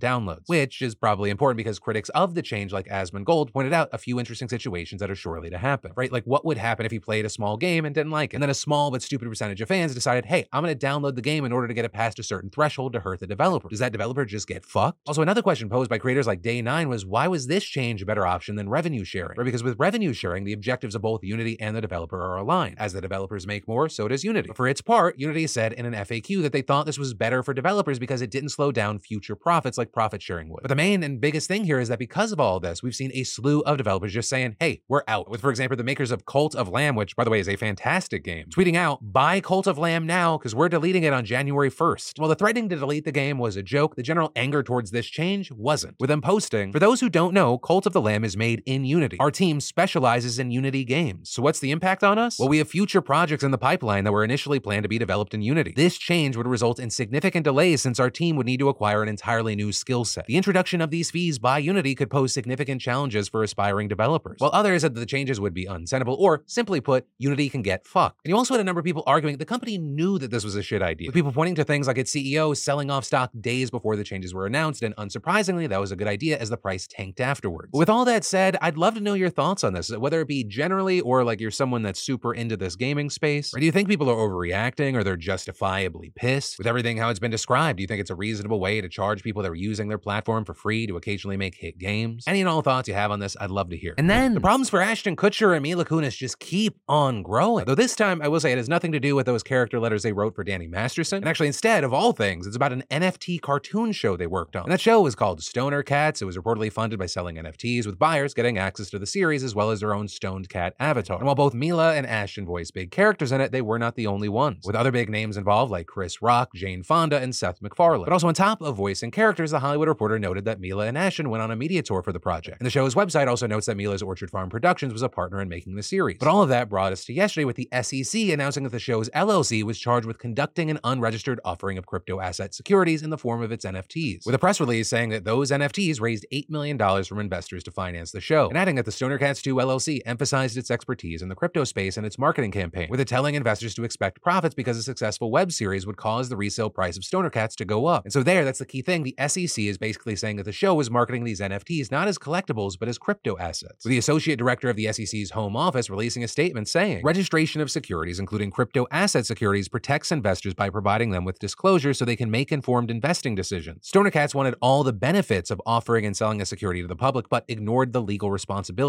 downloads, 0.00 0.48
which 0.48 0.82
is 0.82 0.96
probably 0.96 1.30
important 1.30 1.56
because 1.56 1.78
critics 1.78 2.08
of 2.08 2.34
the 2.34 2.42
change, 2.42 2.72
like 2.72 2.88
Asmongold, 2.88 3.52
pointed 3.52 3.72
out 3.72 3.88
a 3.92 3.98
few 3.98 4.18
interesting 4.18 4.48
situations 4.48 4.98
that 4.98 5.08
are 5.08 5.14
surely 5.14 5.50
to 5.50 5.58
happen, 5.58 5.92
right? 5.94 6.10
Like 6.10 6.24
what 6.24 6.44
would 6.44 6.58
happen 6.58 6.84
if 6.84 6.92
you 6.92 7.00
played 7.00 7.24
a 7.24 7.30
small 7.30 7.56
game 7.56 7.84
and 7.84 7.94
didn't 7.94 8.10
like 8.10 8.32
it, 8.32 8.36
and 8.36 8.42
then 8.42 8.50
a 8.50 8.54
small 8.54 8.90
but 8.90 9.02
stupid 9.02 9.28
percentage 9.28 9.60
of 9.60 9.68
fans 9.68 9.94
decided, 9.94 10.24
hey, 10.24 10.48
I'm 10.52 10.64
going 10.64 10.76
to 10.76 10.86
download 10.86 11.14
the 11.14 11.22
game 11.22 11.44
in 11.44 11.52
order 11.52 11.68
to 11.68 11.74
get 11.74 11.84
it 11.84 11.92
past 11.92 12.18
a 12.18 12.24
certain 12.24 12.50
threshold 12.50 12.92
to 12.94 13.00
hurt 13.00 13.20
the 13.20 13.28
developer. 13.28 13.68
Does 13.68 13.78
that 13.78 13.92
developer 13.92 14.24
just 14.24 14.48
get 14.48 14.64
fucked? 14.64 14.98
Also, 15.06 15.22
another 15.22 15.42
question 15.42 15.68
posed 15.68 15.90
by 15.90 15.98
creators 15.98 16.26
like 16.26 16.42
Day9 16.42 16.88
was 16.88 17.06
why 17.06 17.28
was 17.28 17.46
this 17.46 17.62
change 17.62 18.02
a 18.02 18.06
better 18.06 18.26
option 18.26 18.56
than 18.56 18.68
revenue 18.68 19.04
sharing? 19.04 19.36
Because 19.44 19.62
with 19.62 19.78
revenue 19.78 20.12
sharing, 20.12 20.44
the 20.44 20.52
objectives 20.52 20.94
of 20.94 21.02
both 21.02 21.22
Unity 21.22 21.60
and 21.60 21.76
the 21.76 21.80
developer 21.80 22.20
are 22.20 22.36
aligned. 22.36 22.76
As 22.78 22.92
the 22.92 23.00
developers 23.00 23.46
make 23.46 23.68
more, 23.68 23.88
so 23.88 24.08
does 24.08 24.24
Unity. 24.24 24.50
For 24.54 24.66
its 24.66 24.80
part, 24.80 25.18
Unity 25.18 25.46
said 25.46 25.72
in 25.72 25.86
an 25.86 25.94
FAQ 25.94 26.42
that 26.42 26.52
they 26.52 26.62
thought 26.62 26.86
this 26.86 26.98
was 26.98 27.14
better 27.14 27.42
for 27.42 27.54
developers 27.54 27.98
because 27.98 28.22
it 28.22 28.30
didn't 28.30 28.50
slow 28.50 28.72
down 28.72 28.98
future 28.98 29.36
profits 29.36 29.78
like 29.78 29.92
profit 29.92 30.22
sharing 30.22 30.48
would. 30.48 30.62
But 30.62 30.68
the 30.68 30.74
main 30.74 31.02
and 31.02 31.20
biggest 31.20 31.48
thing 31.48 31.64
here 31.64 31.80
is 31.80 31.88
that 31.88 31.98
because 31.98 32.32
of 32.32 32.40
all 32.40 32.60
this, 32.60 32.82
we've 32.82 32.94
seen 32.94 33.10
a 33.14 33.24
slew 33.24 33.60
of 33.62 33.76
developers 33.76 34.12
just 34.12 34.28
saying, 34.28 34.56
hey, 34.60 34.82
we're 34.88 35.02
out. 35.08 35.30
With, 35.30 35.40
for 35.40 35.50
example, 35.50 35.76
the 35.76 35.84
makers 35.84 36.10
of 36.10 36.26
Cult 36.26 36.54
of 36.54 36.68
Lamb, 36.68 36.96
which, 36.96 37.16
by 37.16 37.24
the 37.24 37.30
way, 37.30 37.40
is 37.40 37.48
a 37.48 37.56
fantastic 37.56 38.24
game, 38.24 38.46
tweeting 38.50 38.76
out, 38.76 39.12
buy 39.12 39.40
Cult 39.40 39.66
of 39.66 39.78
Lamb 39.78 40.06
now 40.06 40.38
because 40.38 40.54
we're 40.54 40.68
deleting 40.68 41.02
it 41.02 41.12
on 41.12 41.24
January 41.24 41.70
1st. 41.70 42.18
While 42.18 42.28
the 42.28 42.34
threatening 42.34 42.68
to 42.70 42.76
delete 42.76 43.04
the 43.04 43.12
game 43.12 43.38
was 43.38 43.56
a 43.56 43.62
joke, 43.62 43.96
the 43.96 44.02
general 44.02 44.32
anger 44.36 44.62
towards 44.62 44.90
this 44.90 45.06
change 45.06 45.50
wasn't. 45.50 45.96
With 46.00 46.08
them 46.08 46.20
posting, 46.20 46.72
for 46.72 46.78
those 46.78 47.00
who 47.00 47.08
don't 47.08 47.34
know, 47.34 47.58
Cult 47.58 47.86
of 47.86 47.92
the 47.92 48.00
Lamb 48.00 48.24
is 48.24 48.36
made 48.36 48.62
in 48.66 48.84
Unity. 48.84 49.18
Our 49.20 49.30
team 49.34 49.60
specializes 49.60 50.38
in 50.38 50.50
Unity 50.50 50.84
games. 50.84 51.30
So 51.30 51.42
what's 51.42 51.60
the 51.60 51.70
impact 51.70 52.02
on 52.02 52.18
us? 52.18 52.38
Well, 52.38 52.48
we 52.48 52.58
have 52.58 52.68
future 52.68 53.00
projects 53.00 53.42
in 53.42 53.50
the 53.50 53.58
pipeline 53.58 54.04
that 54.04 54.12
were 54.12 54.24
initially 54.24 54.60
planned 54.60 54.84
to 54.84 54.88
be 54.88 54.98
developed 54.98 55.34
in 55.34 55.42
Unity. 55.42 55.72
This 55.76 55.98
change 55.98 56.36
would 56.36 56.46
result 56.46 56.78
in 56.78 56.90
significant 56.90 57.44
delays 57.44 57.82
since 57.82 58.00
our 58.00 58.10
team 58.10 58.36
would 58.36 58.46
need 58.46 58.60
to 58.60 58.68
acquire 58.68 59.02
an 59.02 59.08
entirely 59.08 59.54
new 59.56 59.72
skill 59.72 60.04
set. 60.04 60.26
The 60.26 60.36
introduction 60.36 60.80
of 60.80 60.90
these 60.90 61.10
fees 61.10 61.38
by 61.38 61.58
Unity 61.58 61.94
could 61.94 62.10
pose 62.10 62.32
significant 62.32 62.80
challenges 62.80 63.28
for 63.28 63.42
aspiring 63.42 63.88
developers, 63.88 64.36
while 64.38 64.50
others 64.52 64.82
said 64.82 64.94
that 64.94 65.00
the 65.00 65.06
changes 65.06 65.40
would 65.40 65.54
be 65.54 65.66
untenable, 65.66 66.14
or 66.14 66.42
simply 66.46 66.80
put, 66.80 67.06
Unity 67.18 67.48
can 67.48 67.62
get 67.62 67.86
fucked. 67.86 68.20
And 68.24 68.30
you 68.30 68.36
also 68.36 68.54
had 68.54 68.60
a 68.60 68.64
number 68.64 68.78
of 68.78 68.84
people 68.84 69.02
arguing 69.06 69.36
the 69.38 69.44
company 69.44 69.78
knew 69.78 70.18
that 70.18 70.30
this 70.30 70.44
was 70.44 70.56
a 70.56 70.62
shit 70.62 70.82
idea, 70.82 71.08
with 71.08 71.14
people 71.14 71.32
pointing 71.32 71.54
to 71.56 71.64
things 71.64 71.86
like 71.86 71.98
its 71.98 72.14
CEO 72.14 72.56
selling 72.56 72.90
off 72.90 73.04
stock 73.04 73.30
days 73.40 73.70
before 73.70 73.96
the 73.96 74.04
changes 74.04 74.32
were 74.32 74.46
announced, 74.46 74.82
and 74.82 74.94
unsurprisingly, 74.96 75.68
that 75.68 75.80
was 75.80 75.90
a 75.90 75.96
good 75.96 76.08
idea 76.08 76.38
as 76.38 76.50
the 76.50 76.56
price 76.56 76.86
tanked 76.86 77.20
afterwards. 77.20 77.70
But 77.72 77.78
with 77.78 77.88
all 77.88 78.04
that 78.04 78.24
said, 78.24 78.56
I'd 78.60 78.76
love 78.76 78.94
to 78.94 79.00
know 79.00 79.14
your 79.24 79.30
thoughts 79.30 79.64
on 79.64 79.72
this, 79.72 79.90
whether 79.90 80.20
it 80.20 80.28
be 80.28 80.44
generally 80.44 81.00
or 81.00 81.24
like 81.24 81.40
you're 81.40 81.50
someone 81.50 81.82
that's 81.82 81.98
super 81.98 82.34
into 82.34 82.56
this 82.56 82.76
gaming 82.76 83.08
space. 83.08 83.54
Or 83.54 83.58
do 83.58 83.64
you 83.64 83.72
think 83.72 83.88
people 83.88 84.10
are 84.10 84.14
overreacting 84.14 84.94
or 84.94 85.02
they're 85.02 85.16
justifiably 85.16 86.12
pissed 86.14 86.58
with 86.58 86.66
everything 86.66 86.98
how 86.98 87.08
it's 87.08 87.18
been 87.18 87.30
described? 87.30 87.78
Do 87.78 87.82
you 87.82 87.86
think 87.86 88.00
it's 88.00 88.10
a 88.10 88.14
reasonable 88.14 88.60
way 88.60 88.80
to 88.80 88.88
charge 88.88 89.22
people 89.22 89.42
that 89.42 89.50
are 89.50 89.54
using 89.54 89.88
their 89.88 89.98
platform 89.98 90.44
for 90.44 90.52
free 90.52 90.86
to 90.86 90.96
occasionally 90.96 91.38
make 91.38 91.54
hit 91.54 91.78
games? 91.78 92.24
Any 92.26 92.40
and 92.40 92.48
all 92.48 92.60
thoughts 92.60 92.86
you 92.86 92.94
have 92.94 93.10
on 93.10 93.20
this, 93.20 93.36
I'd 93.40 93.50
love 93.50 93.70
to 93.70 93.76
hear. 93.76 93.94
And 93.96 94.10
then 94.10 94.34
the 94.34 94.40
problems 94.40 94.68
for 94.68 94.82
Ashton 94.82 95.16
Kutcher 95.16 95.54
and 95.54 95.62
Mila 95.62 95.86
Kunis 95.86 96.16
just 96.16 96.38
keep 96.38 96.78
on 96.86 97.22
growing. 97.22 97.64
Though 97.64 97.74
this 97.74 97.96
time, 97.96 98.20
I 98.20 98.28
will 98.28 98.40
say 98.40 98.52
it 98.52 98.58
has 98.58 98.68
nothing 98.68 98.92
to 98.92 99.00
do 99.00 99.16
with 99.16 99.24
those 99.24 99.42
character 99.42 99.80
letters 99.80 100.02
they 100.02 100.12
wrote 100.12 100.34
for 100.34 100.44
Danny 100.44 100.66
Masterson. 100.66 101.18
And 101.18 101.28
actually, 101.28 101.46
instead, 101.46 101.84
of 101.84 101.94
all 101.94 102.12
things, 102.12 102.46
it's 102.46 102.56
about 102.56 102.72
an 102.72 102.84
NFT 102.90 103.40
cartoon 103.40 103.92
show 103.92 104.16
they 104.16 104.26
worked 104.26 104.56
on. 104.56 104.64
And 104.64 104.72
that 104.72 104.80
show 104.80 105.00
was 105.00 105.14
called 105.14 105.42
Stoner 105.42 105.82
Cats. 105.82 106.20
It 106.20 106.26
was 106.26 106.36
reportedly 106.36 106.70
funded 106.70 106.98
by 106.98 107.06
selling 107.06 107.36
NFTs, 107.36 107.86
with 107.86 107.98
buyers 107.98 108.34
getting 108.34 108.58
access 108.58 108.90
to 108.90 108.98
the 108.98 109.06
series 109.14 109.42
as 109.44 109.54
well 109.54 109.70
as 109.70 109.80
their 109.80 109.94
own 109.94 110.08
stoned 110.08 110.48
cat 110.48 110.74
avatar. 110.78 111.16
And 111.18 111.24
while 111.24 111.36
both 111.36 111.54
Mila 111.54 111.94
and 111.94 112.04
Ashton 112.04 112.44
voice 112.44 112.70
big 112.70 112.90
characters 112.90 113.32
in 113.32 113.40
it, 113.40 113.52
they 113.52 113.62
were 113.62 113.78
not 113.78 113.94
the 113.94 114.08
only 114.08 114.28
ones, 114.28 114.66
with 114.66 114.74
other 114.74 114.90
big 114.90 115.08
names 115.08 115.36
involved 115.36 115.70
like 115.70 115.86
Chris 115.86 116.20
Rock, 116.20 116.52
Jane 116.54 116.82
Fonda, 116.82 117.18
and 117.18 117.34
Seth 117.34 117.62
MacFarlane. 117.62 118.04
But 118.04 118.12
also 118.12 118.26
on 118.26 118.34
top 118.34 118.60
of 118.60 118.76
voicing 118.76 119.12
characters, 119.12 119.52
the 119.52 119.60
Hollywood 119.60 119.88
Reporter 119.88 120.18
noted 120.18 120.44
that 120.46 120.60
Mila 120.60 120.86
and 120.86 120.98
Ashton 120.98 121.30
went 121.30 121.42
on 121.42 121.52
a 121.52 121.56
media 121.56 121.82
tour 121.82 122.02
for 122.02 122.12
the 122.12 122.18
project. 122.18 122.58
And 122.58 122.66
the 122.66 122.70
show's 122.70 122.96
website 122.96 123.28
also 123.28 123.46
notes 123.46 123.66
that 123.66 123.76
Mila's 123.76 124.02
Orchard 124.02 124.30
Farm 124.30 124.50
Productions 124.50 124.92
was 124.92 125.02
a 125.02 125.08
partner 125.08 125.40
in 125.40 125.48
making 125.48 125.76
the 125.76 125.82
series. 125.82 126.18
But 126.18 126.28
all 126.28 126.42
of 126.42 126.48
that 126.48 126.68
brought 126.68 126.92
us 126.92 127.04
to 127.04 127.12
yesterday 127.12 127.44
with 127.44 127.56
the 127.56 127.68
SEC 127.82 128.20
announcing 128.28 128.64
that 128.64 128.72
the 128.72 128.80
show's 128.80 129.08
LLC 129.10 129.62
was 129.62 129.78
charged 129.78 130.06
with 130.06 130.18
conducting 130.18 130.70
an 130.70 130.80
unregistered 130.82 131.38
offering 131.44 131.78
of 131.78 131.86
crypto 131.86 132.20
asset 132.20 132.52
securities 132.52 133.02
in 133.02 133.10
the 133.10 133.18
form 133.18 133.42
of 133.42 133.52
its 133.52 133.64
NFTs, 133.64 134.26
with 134.26 134.34
a 134.34 134.38
press 134.38 134.60
release 134.60 134.88
saying 134.88 135.10
that 135.10 135.24
those 135.24 135.50
NFTs 135.50 136.00
raised 136.00 136.26
$8 136.32 136.50
million 136.50 137.04
from 137.04 137.20
investors 137.20 137.62
to 137.64 137.70
finance 137.70 138.10
the 138.10 138.20
show, 138.20 138.48
and 138.48 138.58
adding 138.58 138.74
that 138.74 138.84
the 138.84 138.92
Stoner 139.04 139.18
Cats 139.18 139.42
2 139.42 139.56
LLC 139.56 140.00
emphasized 140.06 140.56
its 140.56 140.70
expertise 140.70 141.20
in 141.20 141.28
the 141.28 141.34
crypto 141.34 141.64
space 141.64 141.98
in 141.98 142.06
its 142.06 142.18
marketing 142.18 142.50
campaign, 142.50 142.88
with 142.88 143.00
it 143.00 143.06
telling 143.06 143.34
investors 143.34 143.74
to 143.74 143.84
expect 143.84 144.22
profits 144.22 144.54
because 144.54 144.78
a 144.78 144.82
successful 144.82 145.30
web 145.30 145.52
series 145.52 145.86
would 145.86 145.98
cause 145.98 146.30
the 146.30 146.38
resale 146.38 146.70
price 146.70 146.96
of 146.96 147.04
Stoner 147.04 147.28
Cats 147.28 147.54
to 147.56 147.66
go 147.66 147.84
up. 147.84 148.04
And 148.04 148.12
so 148.14 148.22
there, 148.22 148.46
that's 148.46 148.60
the 148.60 148.64
key 148.64 148.80
thing. 148.80 149.02
The 149.02 149.14
SEC 149.28 149.62
is 149.62 149.76
basically 149.76 150.16
saying 150.16 150.36
that 150.36 150.44
the 150.44 150.52
show 150.52 150.80
is 150.80 150.90
marketing 150.90 151.24
these 151.24 151.40
NFTs 151.40 151.90
not 151.90 152.08
as 152.08 152.16
collectibles, 152.16 152.78
but 152.78 152.88
as 152.88 152.96
crypto 152.96 153.36
assets. 153.36 153.84
With 153.84 153.90
the 153.90 153.98
associate 153.98 154.36
director 154.36 154.70
of 154.70 154.76
the 154.76 154.90
SEC's 154.90 155.32
home 155.32 155.54
office 155.54 155.90
releasing 155.90 156.24
a 156.24 156.28
statement 156.28 156.66
saying, 156.66 157.02
registration 157.04 157.60
of 157.60 157.70
securities, 157.70 158.18
including 158.18 158.50
crypto 158.50 158.86
asset 158.90 159.26
securities, 159.26 159.68
protects 159.68 160.12
investors 160.12 160.54
by 160.54 160.70
providing 160.70 161.10
them 161.10 161.26
with 161.26 161.38
disclosure 161.38 161.92
so 161.92 162.06
they 162.06 162.16
can 162.16 162.30
make 162.30 162.50
informed 162.50 162.90
investing 162.90 163.34
decisions. 163.34 163.86
Stoner 163.86 164.10
Cats 164.10 164.34
wanted 164.34 164.54
all 164.62 164.82
the 164.82 164.94
benefits 164.94 165.50
of 165.50 165.60
offering 165.66 166.06
and 166.06 166.16
selling 166.16 166.40
a 166.40 166.46
security 166.46 166.80
to 166.80 166.88
the 166.88 166.96
public, 166.96 167.28
but 167.28 167.44
ignored 167.48 167.92
the 167.92 168.00
legal 168.00 168.30